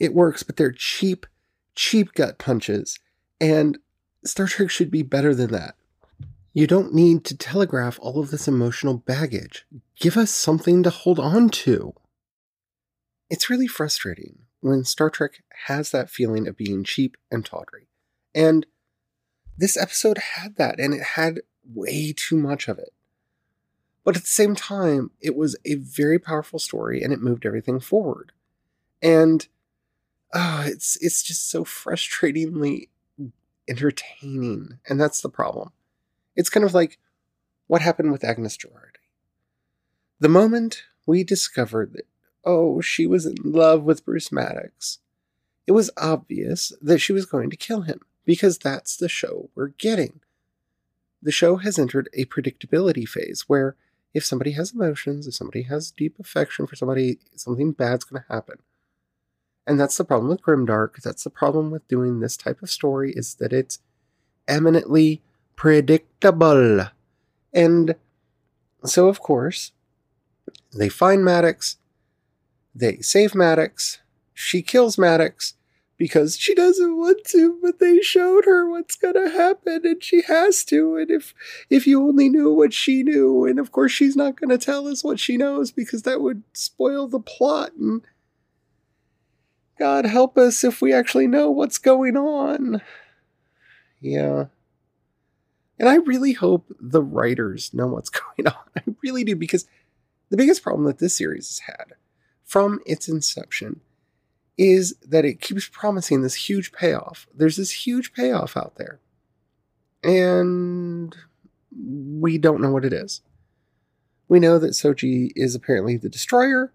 it 0.00 0.14
works, 0.14 0.42
but 0.42 0.56
they're 0.56 0.72
cheap, 0.72 1.24
cheap 1.78 2.12
gut 2.12 2.38
punches. 2.38 2.98
And 3.40 3.78
Star 4.24 4.48
Trek 4.48 4.68
should 4.68 4.90
be 4.90 5.02
better 5.02 5.32
than 5.32 5.52
that. 5.52 5.76
You 6.52 6.66
don't 6.66 6.92
need 6.92 7.24
to 7.26 7.36
telegraph 7.36 8.00
all 8.02 8.18
of 8.18 8.32
this 8.32 8.48
emotional 8.48 8.94
baggage. 8.94 9.64
Give 9.98 10.16
us 10.16 10.32
something 10.32 10.82
to 10.82 10.90
hold 10.90 11.20
on 11.20 11.50
to. 11.50 11.94
It's 13.30 13.48
really 13.48 13.68
frustrating 13.68 14.40
when 14.60 14.82
Star 14.82 15.08
Trek 15.08 15.44
has 15.66 15.92
that 15.92 16.10
feeling 16.10 16.48
of 16.48 16.56
being 16.56 16.82
cheap 16.82 17.16
and 17.30 17.44
tawdry. 17.44 17.86
And 18.34 18.66
this 19.56 19.76
episode 19.76 20.18
had 20.18 20.56
that, 20.56 20.80
and 20.80 20.92
it 20.92 21.02
had 21.14 21.40
way 21.64 22.12
too 22.16 22.36
much 22.36 22.66
of 22.66 22.78
it. 22.78 22.92
But 24.02 24.16
at 24.16 24.22
the 24.22 24.28
same 24.28 24.56
time, 24.56 25.12
it 25.20 25.36
was 25.36 25.54
a 25.64 25.76
very 25.76 26.18
powerful 26.18 26.58
story 26.58 27.02
and 27.02 27.12
it 27.12 27.20
moved 27.20 27.46
everything 27.46 27.78
forward. 27.78 28.32
And 29.00 29.46
oh, 30.32 30.64
it's 30.66 30.96
it's 30.96 31.22
just 31.22 31.50
so 31.50 31.64
frustratingly 31.64 32.88
entertaining. 33.68 34.78
And 34.88 35.00
that's 35.00 35.20
the 35.20 35.28
problem. 35.28 35.72
It's 36.36 36.50
kind 36.50 36.64
of 36.64 36.74
like 36.74 36.98
what 37.66 37.82
happened 37.82 38.12
with 38.12 38.24
Agnes 38.24 38.56
Jurati. 38.56 38.98
The 40.20 40.28
moment 40.28 40.84
we 41.06 41.22
discovered 41.22 41.92
that, 41.92 42.06
oh, 42.44 42.80
she 42.80 43.06
was 43.06 43.26
in 43.26 43.36
love 43.44 43.82
with 43.82 44.04
Bruce 44.04 44.32
Maddox, 44.32 44.98
it 45.66 45.72
was 45.72 45.90
obvious 45.96 46.72
that 46.80 46.98
she 46.98 47.12
was 47.12 47.26
going 47.26 47.50
to 47.50 47.56
kill 47.56 47.82
him 47.82 48.00
because 48.24 48.58
that's 48.58 48.96
the 48.96 49.08
show 49.08 49.50
we're 49.54 49.68
getting. 49.68 50.20
The 51.22 51.32
show 51.32 51.56
has 51.56 51.78
entered 51.78 52.08
a 52.14 52.24
predictability 52.26 53.06
phase 53.06 53.42
where 53.48 53.76
if 54.14 54.24
somebody 54.24 54.52
has 54.52 54.72
emotions, 54.72 55.26
if 55.26 55.34
somebody 55.34 55.62
has 55.62 55.90
deep 55.90 56.18
affection 56.18 56.66
for 56.66 56.76
somebody, 56.76 57.18
something 57.36 57.72
bad's 57.72 58.04
going 58.04 58.22
to 58.22 58.32
happen. 58.32 58.58
And 59.68 59.78
that's 59.78 59.98
the 59.98 60.04
problem 60.04 60.30
with 60.30 60.40
Grimdark. 60.40 61.02
That's 61.02 61.24
the 61.24 61.30
problem 61.30 61.70
with 61.70 61.86
doing 61.88 62.20
this 62.20 62.38
type 62.38 62.62
of 62.62 62.70
story 62.70 63.12
is 63.14 63.34
that 63.34 63.52
it's 63.52 63.80
eminently 64.48 65.20
predictable. 65.56 66.86
And 67.52 67.94
so, 68.84 69.08
of 69.08 69.20
course, 69.20 69.72
they 70.74 70.88
find 70.88 71.22
Maddox, 71.22 71.76
they 72.74 73.00
save 73.00 73.34
Maddox, 73.34 73.98
she 74.32 74.62
kills 74.62 74.96
Maddox, 74.96 75.52
because 75.98 76.38
she 76.38 76.54
doesn't 76.54 76.96
want 76.96 77.24
to, 77.24 77.58
but 77.60 77.78
they 77.78 78.00
showed 78.00 78.46
her 78.46 78.70
what's 78.70 78.96
gonna 78.96 79.28
happen 79.28 79.82
and 79.84 80.02
she 80.02 80.22
has 80.22 80.64
to. 80.64 80.96
And 80.96 81.10
if 81.10 81.34
if 81.68 81.86
you 81.86 82.00
only 82.06 82.30
knew 82.30 82.52
what 82.52 82.72
she 82.72 83.02
knew, 83.02 83.44
and 83.44 83.58
of 83.58 83.72
course 83.72 83.92
she's 83.92 84.16
not 84.16 84.40
gonna 84.40 84.56
tell 84.56 84.88
us 84.88 85.04
what 85.04 85.20
she 85.20 85.36
knows 85.36 85.72
because 85.72 86.02
that 86.02 86.22
would 86.22 86.44
spoil 86.54 87.08
the 87.08 87.20
plot 87.20 87.72
and 87.74 88.02
God 89.78 90.06
help 90.06 90.36
us 90.36 90.64
if 90.64 90.80
we 90.82 90.92
actually 90.92 91.26
know 91.26 91.50
what's 91.50 91.78
going 91.78 92.16
on. 92.16 92.82
Yeah. 94.00 94.46
And 95.78 95.88
I 95.88 95.96
really 95.96 96.32
hope 96.32 96.74
the 96.80 97.02
writers 97.02 97.72
know 97.72 97.86
what's 97.86 98.10
going 98.36 98.48
on. 98.48 98.64
I 98.76 98.82
really 99.02 99.24
do, 99.24 99.36
because 99.36 99.66
the 100.30 100.36
biggest 100.36 100.62
problem 100.62 100.84
that 100.86 100.98
this 100.98 101.16
series 101.16 101.48
has 101.48 101.60
had 101.60 101.94
from 102.44 102.80
its 102.86 103.08
inception 103.08 103.80
is 104.56 104.96
that 105.06 105.24
it 105.24 105.40
keeps 105.40 105.68
promising 105.68 106.22
this 106.22 106.34
huge 106.34 106.72
payoff. 106.72 107.28
There's 107.32 107.56
this 107.56 107.86
huge 107.86 108.12
payoff 108.12 108.56
out 108.56 108.74
there. 108.76 108.98
And 110.02 111.14
we 111.70 112.38
don't 112.38 112.60
know 112.60 112.72
what 112.72 112.84
it 112.84 112.92
is. 112.92 113.20
We 114.28 114.40
know 114.40 114.58
that 114.58 114.72
Soji 114.72 115.30
is 115.36 115.54
apparently 115.54 115.96
the 115.96 116.08
destroyer, 116.08 116.72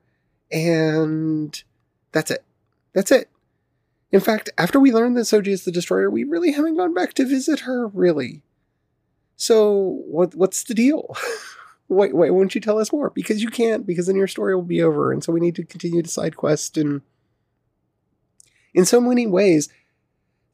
and 0.51 1.61
that's 2.11 2.31
it. 2.31 2.43
That's 2.93 3.11
it. 3.11 3.29
In 4.11 4.19
fact, 4.19 4.49
after 4.57 4.79
we 4.79 4.91
learn 4.91 5.15
that 5.15 5.21
Soji 5.21 5.47
is 5.47 5.65
the 5.65 5.71
destroyer, 5.71 6.09
we 6.09 6.23
really 6.23 6.51
haven't 6.51 6.77
gone 6.77 6.93
back 6.93 7.13
to 7.15 7.25
visit 7.25 7.61
her, 7.61 7.87
really. 7.87 8.43
So, 9.35 10.03
what 10.07 10.35
what's 10.35 10.63
the 10.63 10.75
deal? 10.75 11.15
why, 11.87 12.09
why 12.09 12.29
won't 12.29 12.53
you 12.53 12.61
tell 12.61 12.77
us 12.77 12.91
more? 12.91 13.09
Because 13.09 13.41
you 13.41 13.49
can't, 13.49 13.87
because 13.87 14.05
then 14.05 14.15
your 14.15 14.27
story 14.27 14.55
will 14.55 14.61
be 14.61 14.83
over, 14.83 15.11
and 15.11 15.23
so 15.23 15.33
we 15.33 15.39
need 15.39 15.55
to 15.55 15.65
continue 15.65 16.03
to 16.03 16.09
side 16.09 16.37
quest 16.37 16.77
and 16.77 17.01
in 18.73 18.85
so 18.85 18.99
many 18.99 19.27
ways, 19.27 19.69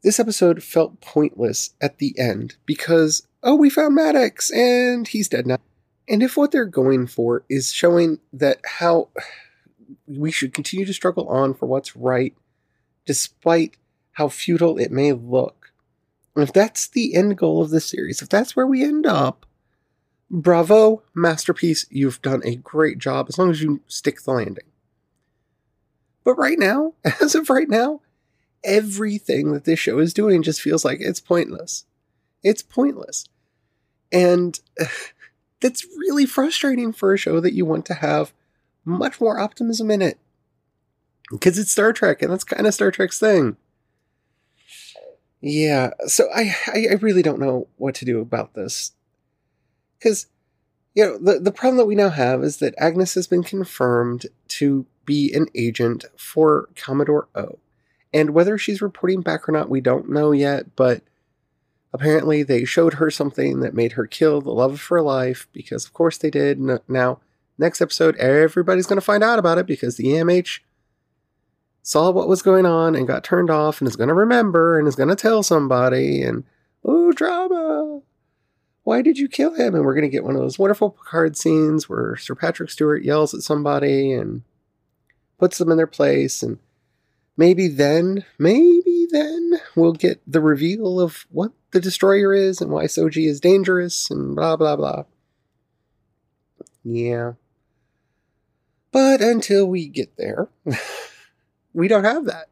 this 0.02 0.20
episode 0.20 0.62
felt 0.62 1.00
pointless 1.00 1.70
at 1.80 1.98
the 1.98 2.18
end 2.18 2.56
because, 2.66 3.26
oh, 3.42 3.54
we 3.54 3.70
found 3.70 3.94
Maddox 3.94 4.50
and 4.50 5.08
he's 5.08 5.28
dead 5.28 5.46
now. 5.46 5.58
And 6.08 6.22
if 6.22 6.36
what 6.36 6.50
they're 6.50 6.64
going 6.64 7.06
for 7.06 7.44
is 7.48 7.72
showing 7.72 8.18
that 8.32 8.58
how 8.64 9.08
we 10.06 10.30
should 10.30 10.54
continue 10.54 10.86
to 10.86 10.94
struggle 10.94 11.28
on 11.28 11.54
for 11.54 11.66
what's 11.66 11.96
right, 11.96 12.34
despite 13.06 13.76
how 14.12 14.28
futile 14.28 14.78
it 14.78 14.90
may 14.90 15.12
look, 15.12 15.72
if 16.36 16.52
that's 16.52 16.86
the 16.86 17.14
end 17.14 17.36
goal 17.36 17.62
of 17.62 17.70
the 17.70 17.80
series, 17.80 18.22
if 18.22 18.28
that's 18.28 18.54
where 18.54 18.66
we 18.66 18.82
end 18.82 19.06
up, 19.06 19.46
bravo, 20.30 21.02
masterpiece, 21.14 21.86
you've 21.90 22.22
done 22.22 22.42
a 22.44 22.56
great 22.56 22.98
job 22.98 23.26
as 23.28 23.38
long 23.38 23.50
as 23.50 23.62
you 23.62 23.80
stick 23.86 24.22
the 24.22 24.32
landing. 24.32 24.64
But 26.24 26.34
right 26.34 26.58
now, 26.58 26.94
as 27.20 27.34
of 27.34 27.50
right 27.50 27.68
now, 27.68 28.00
everything 28.62 29.52
that 29.52 29.64
this 29.64 29.78
show 29.78 29.98
is 29.98 30.14
doing 30.14 30.42
just 30.42 30.60
feels 30.60 30.84
like 30.84 30.98
it's 31.00 31.20
pointless. 31.20 31.84
It's 32.42 32.62
pointless. 32.62 33.26
And 34.12 34.58
that's 35.60 35.84
really 35.98 36.26
frustrating 36.26 36.92
for 36.92 37.12
a 37.12 37.18
show 37.18 37.40
that 37.40 37.54
you 37.54 37.64
want 37.66 37.86
to 37.86 37.94
have 37.94 38.32
much 38.90 39.20
more 39.20 39.38
optimism 39.38 39.90
in 39.90 40.02
it. 40.02 40.18
Because 41.30 41.58
it's 41.58 41.70
Star 41.70 41.92
Trek, 41.92 42.22
and 42.22 42.32
that's 42.32 42.44
kind 42.44 42.66
of 42.66 42.74
Star 42.74 42.90
Trek's 42.90 43.18
thing. 43.18 43.56
Yeah, 45.40 45.90
so 46.06 46.28
I, 46.34 46.54
I, 46.66 46.98
really 47.00 47.22
don't 47.22 47.40
know 47.40 47.66
what 47.78 47.94
to 47.96 48.04
do 48.04 48.20
about 48.20 48.52
this. 48.54 48.92
Because, 49.98 50.26
you 50.94 51.04
know, 51.04 51.18
the, 51.18 51.40
the 51.40 51.52
problem 51.52 51.78
that 51.78 51.86
we 51.86 51.94
now 51.94 52.10
have 52.10 52.42
is 52.44 52.58
that 52.58 52.74
Agnes 52.76 53.14
has 53.14 53.26
been 53.26 53.42
confirmed 53.42 54.26
to 54.48 54.84
be 55.06 55.32
an 55.32 55.46
agent 55.54 56.04
for 56.16 56.68
Commodore 56.76 57.28
O. 57.34 57.58
And 58.12 58.30
whether 58.30 58.58
she's 58.58 58.82
reporting 58.82 59.22
back 59.22 59.48
or 59.48 59.52
not, 59.52 59.70
we 59.70 59.80
don't 59.80 60.10
know 60.10 60.32
yet, 60.32 60.76
but 60.76 61.02
apparently 61.92 62.42
they 62.42 62.64
showed 62.64 62.94
her 62.94 63.10
something 63.10 63.60
that 63.60 63.74
made 63.74 63.92
her 63.92 64.06
kill 64.06 64.40
the 64.40 64.50
love 64.50 64.72
of 64.72 64.86
her 64.86 65.00
life, 65.00 65.48
because 65.52 65.86
of 65.86 65.92
course 65.92 66.18
they 66.18 66.30
did. 66.30 66.60
Now, 66.88 67.20
next 67.60 67.80
episode, 67.80 68.16
everybody's 68.16 68.86
going 68.86 68.98
to 68.98 69.04
find 69.04 69.22
out 69.22 69.38
about 69.38 69.58
it 69.58 69.66
because 69.66 69.96
the 69.96 70.04
EMH 70.04 70.60
saw 71.82 72.10
what 72.10 72.28
was 72.28 72.42
going 72.42 72.66
on 72.66 72.94
and 72.94 73.06
got 73.06 73.22
turned 73.22 73.50
off 73.50 73.80
and 73.80 73.88
is 73.88 73.96
going 73.96 74.08
to 74.08 74.14
remember 74.14 74.78
and 74.78 74.88
is 74.88 74.96
going 74.96 75.08
to 75.08 75.16
tell 75.16 75.42
somebody 75.42 76.22
and, 76.22 76.44
oh, 76.84 77.12
drama. 77.12 78.00
Why 78.82 79.02
did 79.02 79.18
you 79.18 79.28
kill 79.28 79.54
him? 79.54 79.74
And 79.74 79.84
we're 79.84 79.94
going 79.94 80.02
to 80.02 80.08
get 80.08 80.24
one 80.24 80.34
of 80.34 80.40
those 80.40 80.58
wonderful 80.58 80.90
Picard 80.90 81.36
scenes 81.36 81.88
where 81.88 82.16
Sir 82.16 82.34
Patrick 82.34 82.70
Stewart 82.70 83.04
yells 83.04 83.34
at 83.34 83.42
somebody 83.42 84.12
and 84.12 84.42
puts 85.38 85.58
them 85.58 85.70
in 85.70 85.76
their 85.76 85.86
place 85.86 86.42
and 86.42 86.58
maybe 87.36 87.68
then, 87.68 88.24
maybe 88.38 89.06
then 89.10 89.60
we'll 89.76 89.92
get 89.92 90.20
the 90.26 90.40
reveal 90.40 90.98
of 91.00 91.26
what 91.30 91.52
the 91.72 91.80
destroyer 91.80 92.34
is 92.34 92.60
and 92.60 92.70
why 92.70 92.84
Soji 92.84 93.28
is 93.28 93.40
dangerous 93.40 94.10
and 94.10 94.34
blah 94.34 94.56
blah 94.56 94.76
blah. 94.76 95.04
Yeah. 96.84 97.32
But 98.92 99.20
until 99.20 99.66
we 99.66 99.88
get 99.88 100.16
there, 100.16 100.48
we 101.72 101.88
don't 101.88 102.04
have 102.04 102.24
that. 102.26 102.48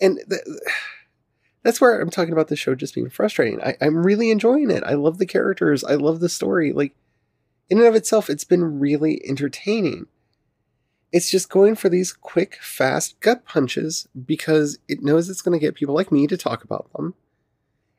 And 0.00 0.18
the, 0.26 0.60
that's 1.62 1.80
where 1.80 2.00
I'm 2.00 2.10
talking 2.10 2.32
about 2.32 2.48
the 2.48 2.56
show 2.56 2.74
just 2.74 2.94
being 2.94 3.10
frustrating. 3.10 3.60
I, 3.62 3.76
I'm 3.80 4.04
really 4.04 4.30
enjoying 4.30 4.70
it. 4.70 4.82
I 4.84 4.94
love 4.94 5.18
the 5.18 5.26
characters. 5.26 5.84
I 5.84 5.94
love 5.94 6.20
the 6.20 6.28
story. 6.28 6.72
Like, 6.72 6.94
in 7.68 7.78
and 7.78 7.86
of 7.86 7.94
itself, 7.94 8.30
it's 8.30 8.44
been 8.44 8.80
really 8.80 9.20
entertaining. 9.28 10.06
It's 11.12 11.30
just 11.30 11.50
going 11.50 11.74
for 11.74 11.88
these 11.88 12.12
quick, 12.12 12.56
fast 12.60 13.18
gut 13.20 13.44
punches 13.44 14.08
because 14.26 14.78
it 14.88 15.02
knows 15.02 15.28
it's 15.28 15.42
going 15.42 15.58
to 15.58 15.64
get 15.64 15.74
people 15.74 15.94
like 15.94 16.12
me 16.12 16.26
to 16.28 16.36
talk 16.36 16.64
about 16.64 16.90
them. 16.92 17.14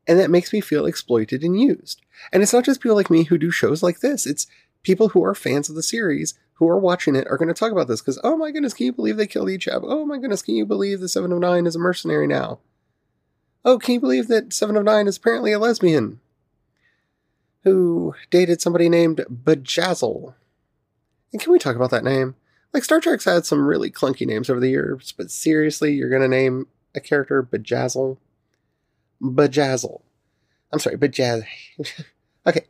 And 0.08 0.18
that 0.18 0.32
makes 0.32 0.52
me 0.52 0.62
feel 0.62 0.86
exploited 0.86 1.44
and 1.44 1.60
used. 1.60 2.02
And 2.34 2.42
it's 2.42 2.54
not 2.54 2.66
just 2.66 2.82
people 2.82 2.96
like 2.96 3.12
me 3.12 3.26
who 3.26 3.38
do 3.38 3.52
shows 3.52 3.84
like 3.84 4.00
this, 4.00 4.26
it's 4.26 4.48
people 4.82 5.10
who 5.10 5.24
are 5.24 5.36
fans 5.36 5.70
of 5.70 5.76
the 5.76 5.84
series 5.84 6.34
who 6.62 6.70
are 6.70 6.78
watching 6.78 7.16
it 7.16 7.26
are 7.28 7.40
going 7.40 7.48
to 7.48 7.56
talk 7.56 7.72
about 7.72 7.88
this 7.88 8.02
because, 8.02 8.20
oh 8.24 8.38
my 8.38 8.52
goodness, 8.52 8.76
can 8.76 8.86
you 8.86 8.94
believe 8.94 9.18
they 9.18 9.26
killed 9.26 9.48
Icheb? 9.48 9.82
Oh 9.84 10.06
my 10.06 10.20
goodness, 10.20 10.44
can 10.44 10.54
you 10.54 10.64
believe 10.64 11.00
the 11.00 11.10
Seven 11.10 11.32
of 11.32 11.40
Nine 11.40 11.66
is 11.66 11.76
a 11.76 11.80
mercenary 11.80 12.28
now? 12.28 12.60
Oh, 13.66 13.80
can 13.80 13.96
you 13.96 14.00
believe 14.00 14.28
that 14.28 14.54
Seven 14.54 14.78
of 14.78 14.84
Nine 14.84 15.08
is 15.08 15.18
apparently 15.18 15.52
a 15.54 15.58
lesbian 15.58 16.20
who 17.64 18.14
dated 18.30 18.62
somebody 18.62 18.90
named 18.90 19.26
Bjayzl? 19.28 20.36
And 21.34 21.42
can 21.42 21.52
we 21.52 21.58
talk 21.58 21.76
about 21.76 21.90
that 21.90 22.04
name? 22.04 22.36
Like, 22.74 22.84
Star 22.84 23.00
Trek's 23.00 23.26
had 23.26 23.48
some 23.48 23.66
really 23.66 23.90
clunky 23.90 24.28
names 24.28 24.48
over 24.48 24.60
the 24.60 24.70
years, 24.70 25.16
but 25.18 25.32
seriously, 25.32 25.94
you're 25.94 26.12
going 26.12 26.22
to 26.22 26.28
name 26.28 26.68
a 26.94 27.00
character 27.00 27.42
Bjayzl? 27.42 28.18
Bjayzl. 29.20 30.02
I'm 30.72 30.78
sorry, 30.78 30.98
Bjayzl. 30.98 31.44
okay. 32.46 32.68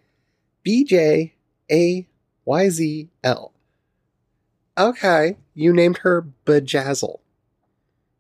B 0.64 0.86
J 0.86 1.34
A 1.70 2.08
Y 2.46 2.70
Z 2.70 3.10
L. 3.26 3.52
Okay, 4.78 5.38
you 5.54 5.74
named 5.74 6.00
her 6.00 6.26
Bjayzl. 6.46 7.20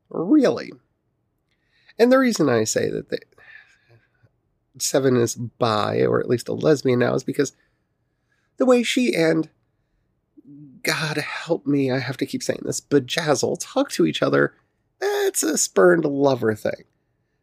Really? 0.09 0.71
And 1.97 2.11
the 2.11 2.19
reason 2.19 2.49
I 2.49 2.65
say 2.65 2.89
that 2.89 3.09
the, 3.09 3.19
Seven 4.77 5.17
is 5.17 5.35
bi, 5.35 6.01
or 6.01 6.19
at 6.19 6.29
least 6.29 6.47
a 6.47 6.53
lesbian 6.53 6.99
now, 6.99 7.13
is 7.13 7.23
because 7.23 7.53
the 8.57 8.65
way 8.65 8.83
she 8.83 9.13
and 9.13 9.49
God 10.83 11.17
help 11.17 11.67
me, 11.67 11.91
I 11.91 11.99
have 11.99 12.17
to 12.17 12.25
keep 12.25 12.41
saying 12.41 12.61
this, 12.63 12.81
Bjayzl 12.81 13.57
talk 13.59 13.91
to 13.91 14.05
each 14.05 14.21
other, 14.21 14.53
it's 15.01 15.43
a 15.43 15.57
spurned 15.57 16.05
lover 16.05 16.55
thing. 16.55 16.85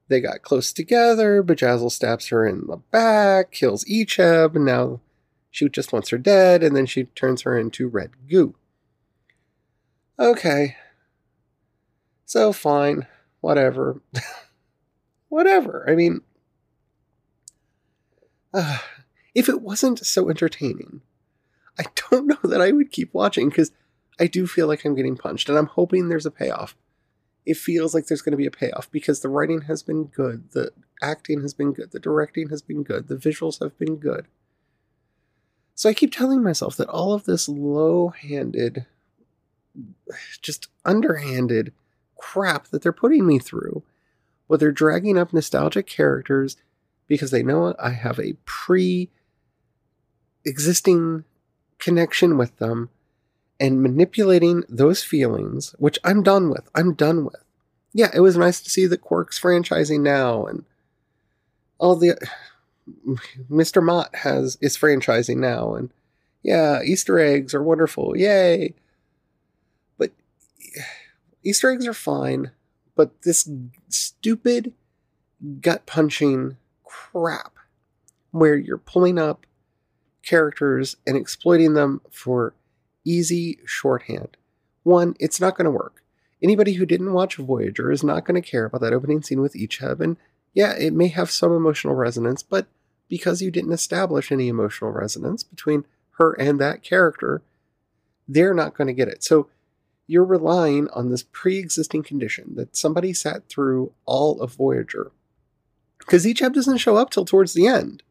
They 0.08 0.20
got 0.20 0.42
close 0.42 0.72
together, 0.72 1.42
Bjayzl 1.42 1.92
stabs 1.92 2.28
her 2.28 2.46
in 2.46 2.66
the 2.66 2.78
back, 2.78 3.52
kills 3.52 3.84
Icheb, 3.84 4.56
and 4.56 4.64
now 4.64 5.00
she 5.50 5.68
just 5.68 5.92
wants 5.92 6.10
her 6.10 6.18
dead, 6.18 6.62
and 6.62 6.74
then 6.74 6.86
she 6.86 7.04
turns 7.04 7.42
her 7.42 7.58
into 7.58 7.88
red 7.88 8.10
goo. 8.28 8.54
Okay. 10.18 10.76
So 12.24 12.52
fine. 12.52 13.06
Whatever. 13.40 14.00
Whatever. 15.28 15.84
I 15.88 15.94
mean, 15.94 16.22
uh, 18.52 18.78
if 19.34 19.48
it 19.48 19.62
wasn't 19.62 20.04
so 20.04 20.28
entertaining, 20.28 21.02
I 21.78 21.84
don't 22.10 22.26
know 22.26 22.38
that 22.44 22.60
I 22.60 22.72
would 22.72 22.90
keep 22.90 23.14
watching 23.14 23.48
because 23.48 23.70
I 24.18 24.26
do 24.26 24.46
feel 24.46 24.66
like 24.66 24.84
I'm 24.84 24.96
getting 24.96 25.16
punched, 25.16 25.48
and 25.48 25.56
I'm 25.56 25.66
hoping 25.66 26.08
there's 26.08 26.26
a 26.26 26.30
payoff. 26.30 26.74
It 27.46 27.56
feels 27.56 27.94
like 27.94 28.06
there's 28.06 28.20
going 28.20 28.32
to 28.32 28.36
be 28.36 28.46
a 28.46 28.50
payoff 28.50 28.90
because 28.90 29.20
the 29.20 29.28
writing 29.28 29.62
has 29.62 29.82
been 29.82 30.04
good, 30.04 30.50
the 30.50 30.72
acting 31.00 31.40
has 31.42 31.54
been 31.54 31.72
good, 31.72 31.92
the 31.92 32.00
directing 32.00 32.48
has 32.48 32.60
been 32.60 32.82
good, 32.82 33.08
the 33.08 33.16
visuals 33.16 33.60
have 33.60 33.78
been 33.78 33.96
good. 33.96 34.26
So 35.74 35.88
I 35.88 35.94
keep 35.94 36.12
telling 36.12 36.42
myself 36.42 36.76
that 36.76 36.88
all 36.88 37.12
of 37.12 37.24
this 37.24 37.48
low 37.48 38.08
handed 38.08 38.86
just 40.40 40.68
underhanded 40.84 41.72
crap 42.16 42.68
that 42.68 42.82
they're 42.82 42.92
putting 42.92 43.26
me 43.26 43.38
through. 43.38 43.82
Well, 44.46 44.58
they're 44.58 44.72
dragging 44.72 45.18
up 45.18 45.32
nostalgic 45.32 45.86
characters 45.86 46.56
because 47.06 47.30
they 47.30 47.42
know 47.42 47.74
I 47.78 47.90
have 47.90 48.18
a 48.18 48.36
pre 48.44 49.10
existing 50.44 51.24
connection 51.78 52.36
with 52.36 52.56
them 52.58 52.90
and 53.60 53.82
manipulating 53.82 54.64
those 54.68 55.02
feelings, 55.02 55.74
which 55.78 55.98
I'm 56.04 56.22
done 56.22 56.50
with. 56.50 56.68
I'm 56.74 56.94
done 56.94 57.24
with. 57.24 57.44
Yeah, 57.92 58.10
it 58.14 58.20
was 58.20 58.36
nice 58.36 58.60
to 58.60 58.70
see 58.70 58.86
the 58.86 58.98
Quark's 58.98 59.40
franchising 59.40 60.00
now 60.00 60.46
and 60.46 60.64
all 61.78 61.96
the 61.96 62.16
Mr. 63.50 63.82
Mott 63.82 64.14
has 64.16 64.56
is 64.60 64.76
franchising 64.76 65.38
now 65.38 65.74
and 65.74 65.90
yeah, 66.42 66.82
Easter 66.82 67.18
eggs 67.18 67.54
are 67.54 67.62
wonderful. 67.62 68.16
Yay. 68.16 68.74
Easter 71.44 71.70
eggs 71.70 71.86
are 71.86 71.94
fine, 71.94 72.50
but 72.94 73.22
this 73.22 73.48
stupid 73.88 74.72
gut 75.60 75.86
punching 75.86 76.56
crap 76.84 77.54
where 78.30 78.56
you're 78.56 78.78
pulling 78.78 79.18
up 79.18 79.46
characters 80.22 80.96
and 81.06 81.16
exploiting 81.16 81.74
them 81.74 82.00
for 82.10 82.54
easy 83.04 83.58
shorthand. 83.64 84.36
One, 84.82 85.14
it's 85.18 85.40
not 85.40 85.56
going 85.56 85.64
to 85.64 85.70
work. 85.70 86.02
Anybody 86.42 86.74
who 86.74 86.86
didn't 86.86 87.12
watch 87.12 87.36
Voyager 87.36 87.90
is 87.90 88.04
not 88.04 88.24
going 88.24 88.40
to 88.40 88.48
care 88.48 88.66
about 88.66 88.80
that 88.82 88.92
opening 88.92 89.22
scene 89.22 89.40
with 89.40 89.54
Icheb, 89.54 90.00
and 90.00 90.16
yeah, 90.54 90.72
it 90.72 90.92
may 90.92 91.08
have 91.08 91.30
some 91.30 91.52
emotional 91.52 91.94
resonance, 91.94 92.42
but 92.42 92.66
because 93.08 93.42
you 93.42 93.50
didn't 93.50 93.72
establish 93.72 94.30
any 94.30 94.48
emotional 94.48 94.90
resonance 94.90 95.42
between 95.42 95.84
her 96.12 96.32
and 96.34 96.60
that 96.60 96.82
character, 96.82 97.42
they're 98.28 98.54
not 98.54 98.74
going 98.74 98.86
to 98.86 98.92
get 98.92 99.08
it. 99.08 99.24
So 99.24 99.48
you're 100.08 100.24
relying 100.24 100.88
on 100.88 101.10
this 101.10 101.22
pre 101.22 101.58
existing 101.58 102.02
condition 102.02 102.54
that 102.56 102.76
somebody 102.76 103.12
sat 103.12 103.48
through 103.48 103.92
all 104.06 104.40
of 104.40 104.54
Voyager. 104.54 105.12
Because 105.98 106.24
Icheb 106.24 106.54
doesn't 106.54 106.78
show 106.78 106.96
up 106.96 107.10
till 107.10 107.26
towards 107.26 107.52
the 107.52 107.66
end. 107.66 108.02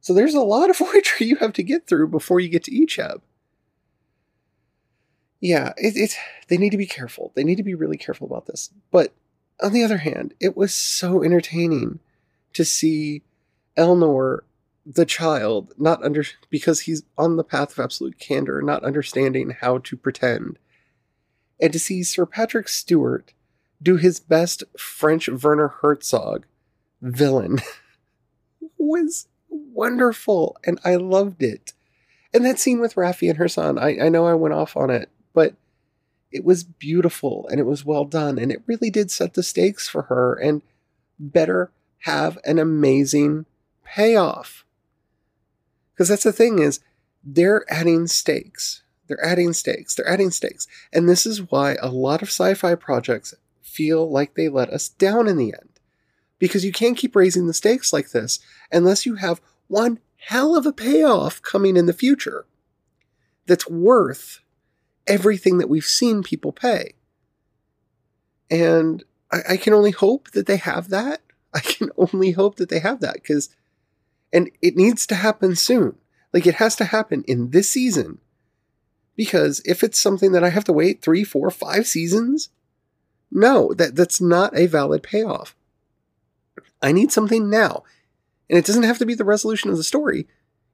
So 0.00 0.14
there's 0.14 0.34
a 0.34 0.40
lot 0.40 0.70
of 0.70 0.78
Voyager 0.78 1.24
you 1.24 1.36
have 1.36 1.52
to 1.54 1.62
get 1.62 1.86
through 1.86 2.08
before 2.08 2.40
you 2.40 2.48
get 2.48 2.64
to 2.64 2.70
Icheb. 2.70 3.20
Yeah, 5.40 5.72
it, 5.76 5.96
it, 5.96 6.16
they 6.48 6.56
need 6.56 6.70
to 6.70 6.78
be 6.78 6.86
careful. 6.86 7.32
They 7.34 7.44
need 7.44 7.56
to 7.56 7.62
be 7.62 7.74
really 7.74 7.98
careful 7.98 8.26
about 8.26 8.46
this. 8.46 8.70
But 8.90 9.12
on 9.60 9.72
the 9.72 9.84
other 9.84 9.98
hand, 9.98 10.34
it 10.40 10.56
was 10.56 10.72
so 10.72 11.22
entertaining 11.22 11.98
to 12.54 12.64
see 12.64 13.22
Elnor 13.76 14.40
the 14.86 15.04
child 15.04 15.74
not 15.76 16.02
under 16.02 16.24
because 16.48 16.80
he's 16.80 17.02
on 17.18 17.36
the 17.36 17.44
path 17.44 17.72
of 17.72 17.78
absolute 17.78 18.18
candor, 18.18 18.62
not 18.62 18.84
understanding 18.84 19.50
how 19.60 19.78
to 19.78 19.96
pretend 19.96 20.58
and 21.60 21.72
to 21.72 21.78
see 21.78 22.02
Sir 22.02 22.26
Patrick 22.26 22.68
Stewart 22.68 23.32
do 23.82 23.96
his 23.96 24.20
best 24.20 24.64
French 24.76 25.28
Werner 25.28 25.68
Herzog 25.68 26.46
villain 27.00 27.60
was 28.78 29.28
wonderful, 29.48 30.56
and 30.64 30.80
I 30.84 30.96
loved 30.96 31.42
it. 31.42 31.72
And 32.34 32.44
that 32.44 32.58
scene 32.58 32.80
with 32.80 32.94
Raffi 32.94 33.28
and 33.28 33.38
her 33.38 33.48
son, 33.48 33.78
I, 33.78 33.98
I 34.06 34.08
know 34.08 34.26
I 34.26 34.34
went 34.34 34.54
off 34.54 34.76
on 34.76 34.90
it, 34.90 35.08
but 35.32 35.54
it 36.30 36.44
was 36.44 36.64
beautiful 36.64 37.48
and 37.50 37.58
it 37.58 37.66
was 37.66 37.84
well 37.84 38.04
done, 38.04 38.38
and 38.38 38.52
it 38.52 38.62
really 38.66 38.90
did 38.90 39.10
set 39.10 39.34
the 39.34 39.42
stakes 39.42 39.88
for 39.88 40.02
her 40.02 40.34
and 40.34 40.62
better 41.18 41.70
have 42.00 42.38
an 42.44 42.58
amazing 42.58 43.46
payoff. 43.84 44.64
Because 45.92 46.08
that's 46.08 46.24
the 46.24 46.32
thing 46.32 46.58
is, 46.58 46.80
they're 47.24 47.64
adding 47.68 48.06
stakes 48.06 48.82
they're 49.08 49.24
adding 49.24 49.52
stakes. 49.52 49.94
They're 49.94 50.08
adding 50.08 50.30
stakes. 50.30 50.68
And 50.92 51.08
this 51.08 51.26
is 51.26 51.50
why 51.50 51.76
a 51.80 51.88
lot 51.88 52.22
of 52.22 52.28
sci 52.28 52.54
fi 52.54 52.74
projects 52.74 53.34
feel 53.62 54.08
like 54.08 54.34
they 54.34 54.48
let 54.48 54.70
us 54.70 54.88
down 54.88 55.26
in 55.26 55.36
the 55.36 55.54
end. 55.54 55.80
Because 56.38 56.64
you 56.64 56.72
can't 56.72 56.96
keep 56.96 57.16
raising 57.16 57.46
the 57.46 57.54
stakes 57.54 57.92
like 57.92 58.10
this 58.10 58.38
unless 58.70 59.04
you 59.06 59.16
have 59.16 59.40
one 59.66 59.98
hell 60.16 60.54
of 60.54 60.66
a 60.66 60.72
payoff 60.72 61.42
coming 61.42 61.76
in 61.76 61.86
the 61.86 61.92
future 61.92 62.46
that's 63.46 63.68
worth 63.68 64.40
everything 65.06 65.58
that 65.58 65.68
we've 65.68 65.84
seen 65.84 66.22
people 66.22 66.52
pay. 66.52 66.92
And 68.50 69.02
I, 69.32 69.38
I 69.50 69.56
can 69.56 69.72
only 69.72 69.90
hope 69.90 70.30
that 70.32 70.46
they 70.46 70.58
have 70.58 70.90
that. 70.90 71.22
I 71.54 71.60
can 71.60 71.90
only 71.96 72.32
hope 72.32 72.56
that 72.56 72.68
they 72.68 72.78
have 72.78 73.00
that 73.00 73.14
because, 73.14 73.48
and 74.32 74.50
it 74.60 74.76
needs 74.76 75.06
to 75.06 75.14
happen 75.14 75.56
soon. 75.56 75.96
Like 76.32 76.46
it 76.46 76.56
has 76.56 76.76
to 76.76 76.84
happen 76.84 77.24
in 77.26 77.50
this 77.50 77.70
season 77.70 78.18
because 79.18 79.60
if 79.64 79.82
it's 79.82 80.00
something 80.00 80.30
that 80.30 80.44
I 80.44 80.50
have 80.50 80.62
to 80.66 80.72
wait 80.72 81.02
three, 81.02 81.24
four, 81.24 81.50
five 81.50 81.88
seasons, 81.88 82.50
no, 83.32 83.74
that, 83.74 83.96
that's 83.96 84.20
not 84.20 84.56
a 84.56 84.66
valid 84.66 85.02
payoff. 85.02 85.56
I 86.80 86.92
need 86.92 87.10
something 87.10 87.50
now. 87.50 87.82
And 88.48 88.56
it 88.56 88.64
doesn't 88.64 88.84
have 88.84 88.98
to 88.98 89.06
be 89.06 89.14
the 89.14 89.24
resolution 89.24 89.70
of 89.70 89.76
the 89.76 89.82
story. 89.82 90.28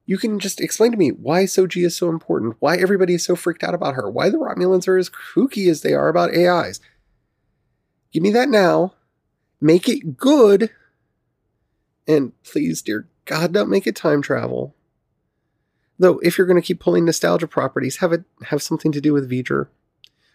You 0.05 0.19
can 0.19 0.37
just 0.37 0.61
explain 0.61 0.91
to 0.91 0.97
me 0.97 1.09
why 1.09 1.45
Soji 1.45 1.83
is 1.83 1.97
so 1.97 2.07
important, 2.07 2.57
why 2.59 2.77
everybody 2.77 3.15
is 3.15 3.25
so 3.25 3.35
freaked 3.35 3.63
out 3.63 3.73
about 3.73 3.95
her, 3.95 4.11
why 4.11 4.29
the 4.29 4.37
Romulans 4.37 4.87
are 4.87 4.97
as 4.97 5.09
kooky 5.09 5.67
as 5.67 5.81
they 5.81 5.93
are 5.95 6.07
about 6.07 6.37
AIs. 6.37 6.79
Give 8.13 8.21
me 8.21 8.29
that 8.29 8.47
now. 8.47 8.93
Make 9.59 9.89
it 9.89 10.17
good. 10.17 10.69
And 12.07 12.31
please, 12.43 12.83
dear 12.83 13.07
God, 13.25 13.53
don't 13.53 13.71
make 13.71 13.87
it 13.87 13.95
time 13.95 14.21
travel. 14.21 14.75
Though, 15.97 16.19
if 16.19 16.37
you're 16.37 16.47
going 16.47 16.61
to 16.61 16.65
keep 16.65 16.79
pulling 16.79 17.05
nostalgia 17.05 17.47
properties, 17.47 17.97
have 17.97 18.11
it 18.11 18.23
have 18.45 18.61
something 18.61 18.91
to 18.91 19.01
do 19.01 19.13
with 19.13 19.29
V'ger. 19.29 19.67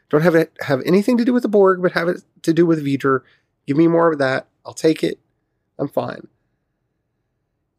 Don't 0.08 0.22
have 0.22 0.34
it 0.34 0.52
have 0.62 0.82
anything 0.86 1.18
to 1.18 1.24
do 1.24 1.32
with 1.32 1.42
the 1.42 1.48
Borg, 1.48 1.82
but 1.82 1.92
have 1.92 2.08
it 2.08 2.22
to 2.42 2.52
do 2.52 2.64
with 2.64 2.84
V'ger. 2.84 3.20
Give 3.66 3.76
me 3.76 3.86
more 3.86 4.10
of 4.10 4.18
that. 4.18 4.46
I'll 4.64 4.74
take 4.74 5.04
it. 5.04 5.18
I'm 5.78 5.88
fine. 5.88 6.28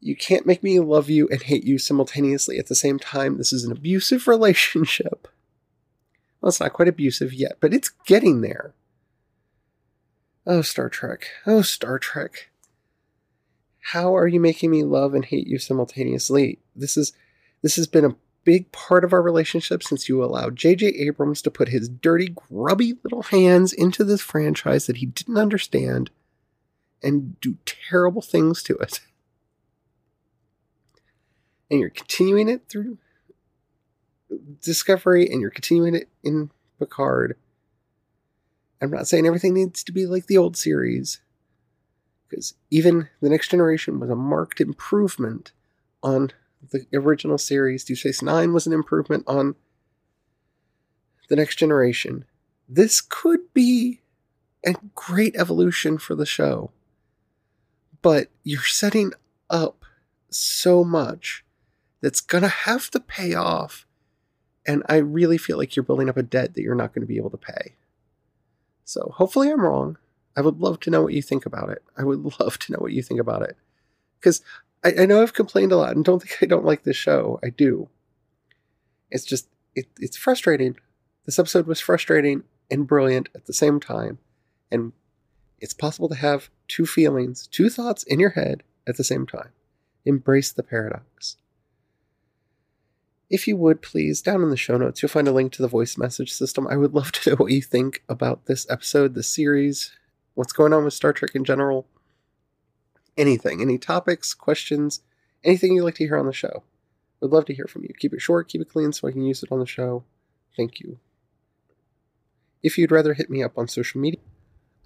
You 0.00 0.16
can't 0.16 0.46
make 0.46 0.62
me 0.62 0.80
love 0.80 1.08
you 1.08 1.28
and 1.30 1.42
hate 1.42 1.64
you 1.64 1.78
simultaneously 1.78 2.58
at 2.58 2.66
the 2.66 2.74
same 2.74 2.98
time. 2.98 3.38
This 3.38 3.52
is 3.52 3.64
an 3.64 3.72
abusive 3.72 4.26
relationship. 4.28 5.28
Well, 6.40 6.48
it's 6.48 6.60
not 6.60 6.72
quite 6.72 6.88
abusive 6.88 7.32
yet, 7.32 7.58
but 7.60 7.72
it's 7.72 7.90
getting 8.06 8.40
there. 8.40 8.74
Oh, 10.44 10.62
Star 10.62 10.88
Trek. 10.88 11.28
Oh, 11.46 11.62
Star 11.62 12.00
Trek. 12.00 12.50
How 13.92 14.16
are 14.16 14.26
you 14.26 14.40
making 14.40 14.70
me 14.70 14.82
love 14.82 15.14
and 15.14 15.24
hate 15.24 15.46
you 15.46 15.58
simultaneously? 15.58 16.58
This 16.74 16.96
is 16.96 17.12
this 17.62 17.76
has 17.76 17.86
been 17.86 18.04
a 18.04 18.16
big 18.44 18.70
part 18.72 19.04
of 19.04 19.12
our 19.12 19.22
relationship 19.22 19.82
since 19.82 20.08
you 20.08 20.22
allowed 20.22 20.56
J.J. 20.56 20.86
Abrams 20.86 21.42
to 21.42 21.50
put 21.50 21.68
his 21.68 21.88
dirty, 21.88 22.28
grubby 22.28 22.94
little 23.04 23.22
hands 23.22 23.72
into 23.72 24.02
this 24.04 24.20
franchise 24.20 24.86
that 24.86 24.96
he 24.96 25.06
didn't 25.06 25.38
understand 25.38 26.10
and 27.02 27.40
do 27.40 27.56
terrible 27.64 28.22
things 28.22 28.62
to 28.64 28.74
it. 28.76 29.00
And 31.70 31.80
you're 31.80 31.90
continuing 31.90 32.48
it 32.48 32.68
through 32.68 32.98
Discovery 34.62 35.30
and 35.30 35.40
you're 35.40 35.50
continuing 35.50 35.94
it 35.94 36.08
in 36.22 36.50
Picard. 36.78 37.36
I'm 38.80 38.90
not 38.90 39.06
saying 39.06 39.26
everything 39.26 39.54
needs 39.54 39.84
to 39.84 39.92
be 39.92 40.06
like 40.06 40.26
the 40.26 40.38
old 40.38 40.56
series, 40.56 41.20
because 42.28 42.54
even 42.70 43.08
The 43.20 43.28
Next 43.28 43.50
Generation 43.50 44.00
was 44.00 44.10
a 44.10 44.16
marked 44.16 44.60
improvement 44.60 45.52
on 46.02 46.32
the 46.70 46.86
original 46.94 47.38
series. 47.38 47.84
Deep 47.84 47.98
Space 47.98 48.22
Nine 48.22 48.52
was 48.52 48.66
an 48.66 48.72
improvement 48.72 49.24
on 49.26 49.54
The 51.28 51.36
Next 51.36 51.56
Generation. 51.56 52.24
This 52.68 53.00
could 53.00 53.52
be 53.52 54.00
a 54.64 54.74
great 54.94 55.34
evolution 55.36 55.98
for 55.98 56.14
the 56.14 56.26
show, 56.26 56.70
but 58.00 58.28
you're 58.44 58.62
setting 58.62 59.12
up 59.50 59.84
so 60.30 60.84
much 60.84 61.44
that's 62.00 62.20
going 62.20 62.42
to 62.42 62.48
have 62.48 62.90
to 62.90 63.00
pay 63.00 63.34
off. 63.34 63.86
And 64.66 64.82
I 64.88 64.96
really 64.96 65.38
feel 65.38 65.58
like 65.58 65.74
you're 65.74 65.82
building 65.82 66.08
up 66.08 66.16
a 66.16 66.22
debt 66.22 66.54
that 66.54 66.62
you're 66.62 66.74
not 66.74 66.94
going 66.94 67.02
to 67.02 67.12
be 67.12 67.16
able 67.16 67.30
to 67.30 67.36
pay. 67.36 67.74
So 68.84 69.12
hopefully 69.16 69.50
I'm 69.50 69.60
wrong. 69.60 69.98
I 70.36 70.40
would 70.40 70.58
love 70.60 70.80
to 70.80 70.90
know 70.90 71.02
what 71.02 71.12
you 71.12 71.22
think 71.22 71.46
about 71.46 71.70
it. 71.70 71.82
I 71.96 72.04
would 72.04 72.24
love 72.40 72.58
to 72.60 72.72
know 72.72 72.78
what 72.80 72.92
you 72.92 73.02
think 73.02 73.20
about 73.20 73.42
it. 73.42 73.56
Because 74.20 74.42
I, 74.84 74.94
I, 75.00 75.06
know 75.06 75.22
I've 75.22 75.34
complained 75.34 75.72
a 75.72 75.76
lot 75.76 75.94
and 75.94 76.04
don't 76.04 76.20
think 76.22 76.42
I 76.42 76.46
don't 76.46 76.64
like 76.64 76.82
this 76.82 76.96
show. 76.96 77.38
I 77.42 77.50
do. 77.50 77.88
It's 79.10 79.24
just, 79.24 79.48
it, 79.74 79.86
it's 79.98 80.16
frustrating. 80.16 80.76
This 81.24 81.38
episode 81.38 81.66
was 81.66 81.80
frustrating 81.80 82.44
and 82.70 82.86
brilliant 82.86 83.28
at 83.34 83.46
the 83.46 83.52
same 83.52 83.78
time. 83.78 84.18
And 84.70 84.92
it's 85.60 85.74
possible 85.74 86.08
to 86.08 86.14
have 86.14 86.50
two 86.66 86.86
feelings, 86.86 87.46
two 87.46 87.68
thoughts 87.68 88.02
in 88.02 88.18
your 88.18 88.30
head 88.30 88.62
at 88.86 88.96
the 88.96 89.04
same 89.04 89.26
time. 89.26 89.50
Embrace 90.04 90.50
the 90.50 90.62
paradox. 90.62 91.36
If 93.30 93.46
you 93.46 93.56
would 93.56 93.80
please, 93.80 94.20
down 94.20 94.42
in 94.42 94.50
the 94.50 94.56
show 94.56 94.76
notes, 94.76 95.00
you'll 95.00 95.08
find 95.08 95.28
a 95.28 95.32
link 95.32 95.52
to 95.52 95.62
the 95.62 95.68
voice 95.68 95.96
message 95.96 96.32
system. 96.32 96.66
I 96.66 96.76
would 96.76 96.92
love 96.94 97.12
to 97.12 97.30
know 97.30 97.36
what 97.36 97.52
you 97.52 97.62
think 97.62 98.02
about 98.08 98.46
this 98.46 98.66
episode, 98.68 99.14
the 99.14 99.22
series, 99.22 99.92
what's 100.34 100.52
going 100.52 100.72
on 100.72 100.84
with 100.84 100.94
Star 100.94 101.12
Trek 101.12 101.34
in 101.34 101.44
general, 101.44 101.86
anything, 103.16 103.60
any 103.60 103.78
topics, 103.78 104.34
questions, 104.34 105.00
anything 105.44 105.74
you'd 105.74 105.84
like 105.84 105.96
to 105.96 106.06
hear 106.06 106.16
on 106.16 106.26
the 106.26 106.32
show. 106.32 106.62
We'd 107.20 107.30
love 107.30 107.44
to 107.46 107.54
hear 107.54 107.66
from 107.66 107.82
you. 107.82 107.90
Keep 107.98 108.14
it 108.14 108.20
short, 108.20 108.48
keep 108.48 108.60
it 108.60 108.68
clean 108.68 108.92
so 108.92 109.06
I 109.06 109.12
can 109.12 109.22
use 109.22 109.42
it 109.42 109.52
on 109.52 109.60
the 109.60 109.66
show. 109.66 110.04
Thank 110.56 110.80
you. 110.80 110.98
If 112.62 112.78
you'd 112.78 112.90
rather 112.90 113.14
hit 113.14 113.30
me 113.30 113.42
up 113.42 113.58
on 113.58 113.68
social 113.68 114.00
media, 114.00 114.20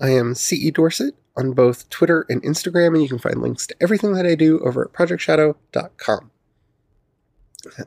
I 0.01 0.11
am 0.11 0.35
CE 0.35 0.71
Dorsett 0.73 1.15
on 1.37 1.53
both 1.53 1.89
Twitter 1.91 2.27
and 2.29 2.43
Instagram, 2.43 2.89
and 2.89 3.03
you 3.03 3.09
can 3.09 3.19
find 3.19 3.41
links 3.41 3.67
to 3.67 3.77
everything 3.81 4.13
that 4.15 4.27
I 4.27 4.35
do 4.35 4.61
over 4.61 4.85
at 4.85 4.93
projectshadow.com. 4.93 6.31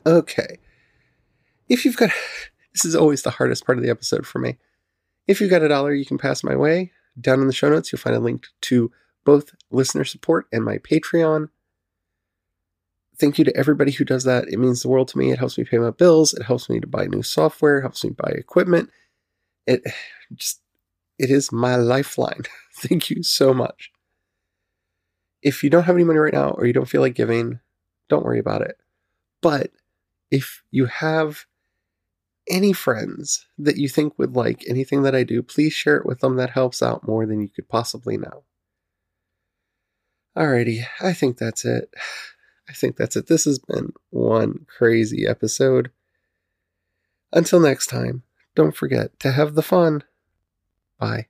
Okay. 0.06 0.58
If 1.68 1.84
you've 1.84 1.96
got, 1.96 2.10
this 2.74 2.84
is 2.84 2.94
always 2.94 3.22
the 3.22 3.30
hardest 3.30 3.64
part 3.64 3.78
of 3.78 3.84
the 3.84 3.90
episode 3.90 4.26
for 4.26 4.38
me. 4.38 4.58
If 5.26 5.40
you've 5.40 5.50
got 5.50 5.62
a 5.62 5.68
dollar 5.68 5.94
you 5.94 6.06
can 6.06 6.18
pass 6.18 6.42
my 6.42 6.56
way, 6.56 6.92
down 7.20 7.40
in 7.40 7.46
the 7.46 7.52
show 7.52 7.68
notes, 7.68 7.92
you'll 7.92 8.00
find 8.00 8.16
a 8.16 8.20
link 8.20 8.46
to 8.62 8.90
both 9.24 9.54
listener 9.70 10.04
support 10.04 10.46
and 10.52 10.64
my 10.64 10.78
Patreon. 10.78 11.48
Thank 13.18 13.38
you 13.38 13.44
to 13.44 13.56
everybody 13.56 13.92
who 13.92 14.04
does 14.04 14.24
that. 14.24 14.48
It 14.48 14.58
means 14.58 14.82
the 14.82 14.88
world 14.88 15.08
to 15.08 15.18
me. 15.18 15.30
It 15.30 15.38
helps 15.38 15.58
me 15.58 15.64
pay 15.64 15.78
my 15.78 15.90
bills. 15.90 16.32
It 16.32 16.44
helps 16.44 16.70
me 16.70 16.80
to 16.80 16.86
buy 16.86 17.06
new 17.06 17.22
software. 17.22 17.78
It 17.78 17.82
helps 17.82 18.02
me 18.02 18.10
buy 18.10 18.30
equipment. 18.30 18.90
It 19.66 19.82
just, 20.34 20.60
it 21.18 21.30
is 21.30 21.52
my 21.52 21.76
lifeline. 21.76 22.42
Thank 22.76 23.10
you 23.10 23.22
so 23.22 23.52
much. 23.52 23.92
If 25.42 25.62
you 25.62 25.70
don't 25.70 25.84
have 25.84 25.96
any 25.96 26.04
money 26.04 26.18
right 26.18 26.32
now 26.32 26.50
or 26.50 26.66
you 26.66 26.72
don't 26.72 26.88
feel 26.88 27.00
like 27.00 27.14
giving, 27.14 27.60
don't 28.08 28.24
worry 28.24 28.38
about 28.38 28.62
it. 28.62 28.76
But 29.42 29.70
if 30.30 30.62
you 30.70 30.86
have 30.86 31.46
any 32.48 32.72
friends 32.72 33.46
that 33.58 33.76
you 33.76 33.88
think 33.88 34.18
would 34.18 34.34
like 34.34 34.64
anything 34.66 35.02
that 35.02 35.14
I 35.14 35.24
do, 35.24 35.42
please 35.42 35.72
share 35.72 35.96
it 35.96 36.06
with 36.06 36.20
them. 36.20 36.36
That 36.36 36.50
helps 36.50 36.82
out 36.82 37.06
more 37.06 37.26
than 37.26 37.40
you 37.40 37.48
could 37.48 37.68
possibly 37.68 38.16
know. 38.16 38.44
Alrighty, 40.36 40.84
I 41.00 41.12
think 41.12 41.38
that's 41.38 41.64
it. 41.64 41.92
I 42.68 42.72
think 42.72 42.96
that's 42.96 43.16
it. 43.16 43.26
This 43.26 43.44
has 43.46 43.58
been 43.58 43.92
one 44.10 44.66
crazy 44.68 45.26
episode. 45.26 45.90
Until 47.32 47.58
next 47.58 47.88
time, 47.88 48.22
don't 48.54 48.76
forget 48.76 49.18
to 49.20 49.32
have 49.32 49.54
the 49.54 49.62
fun. 49.62 50.04
Bye. 50.98 51.26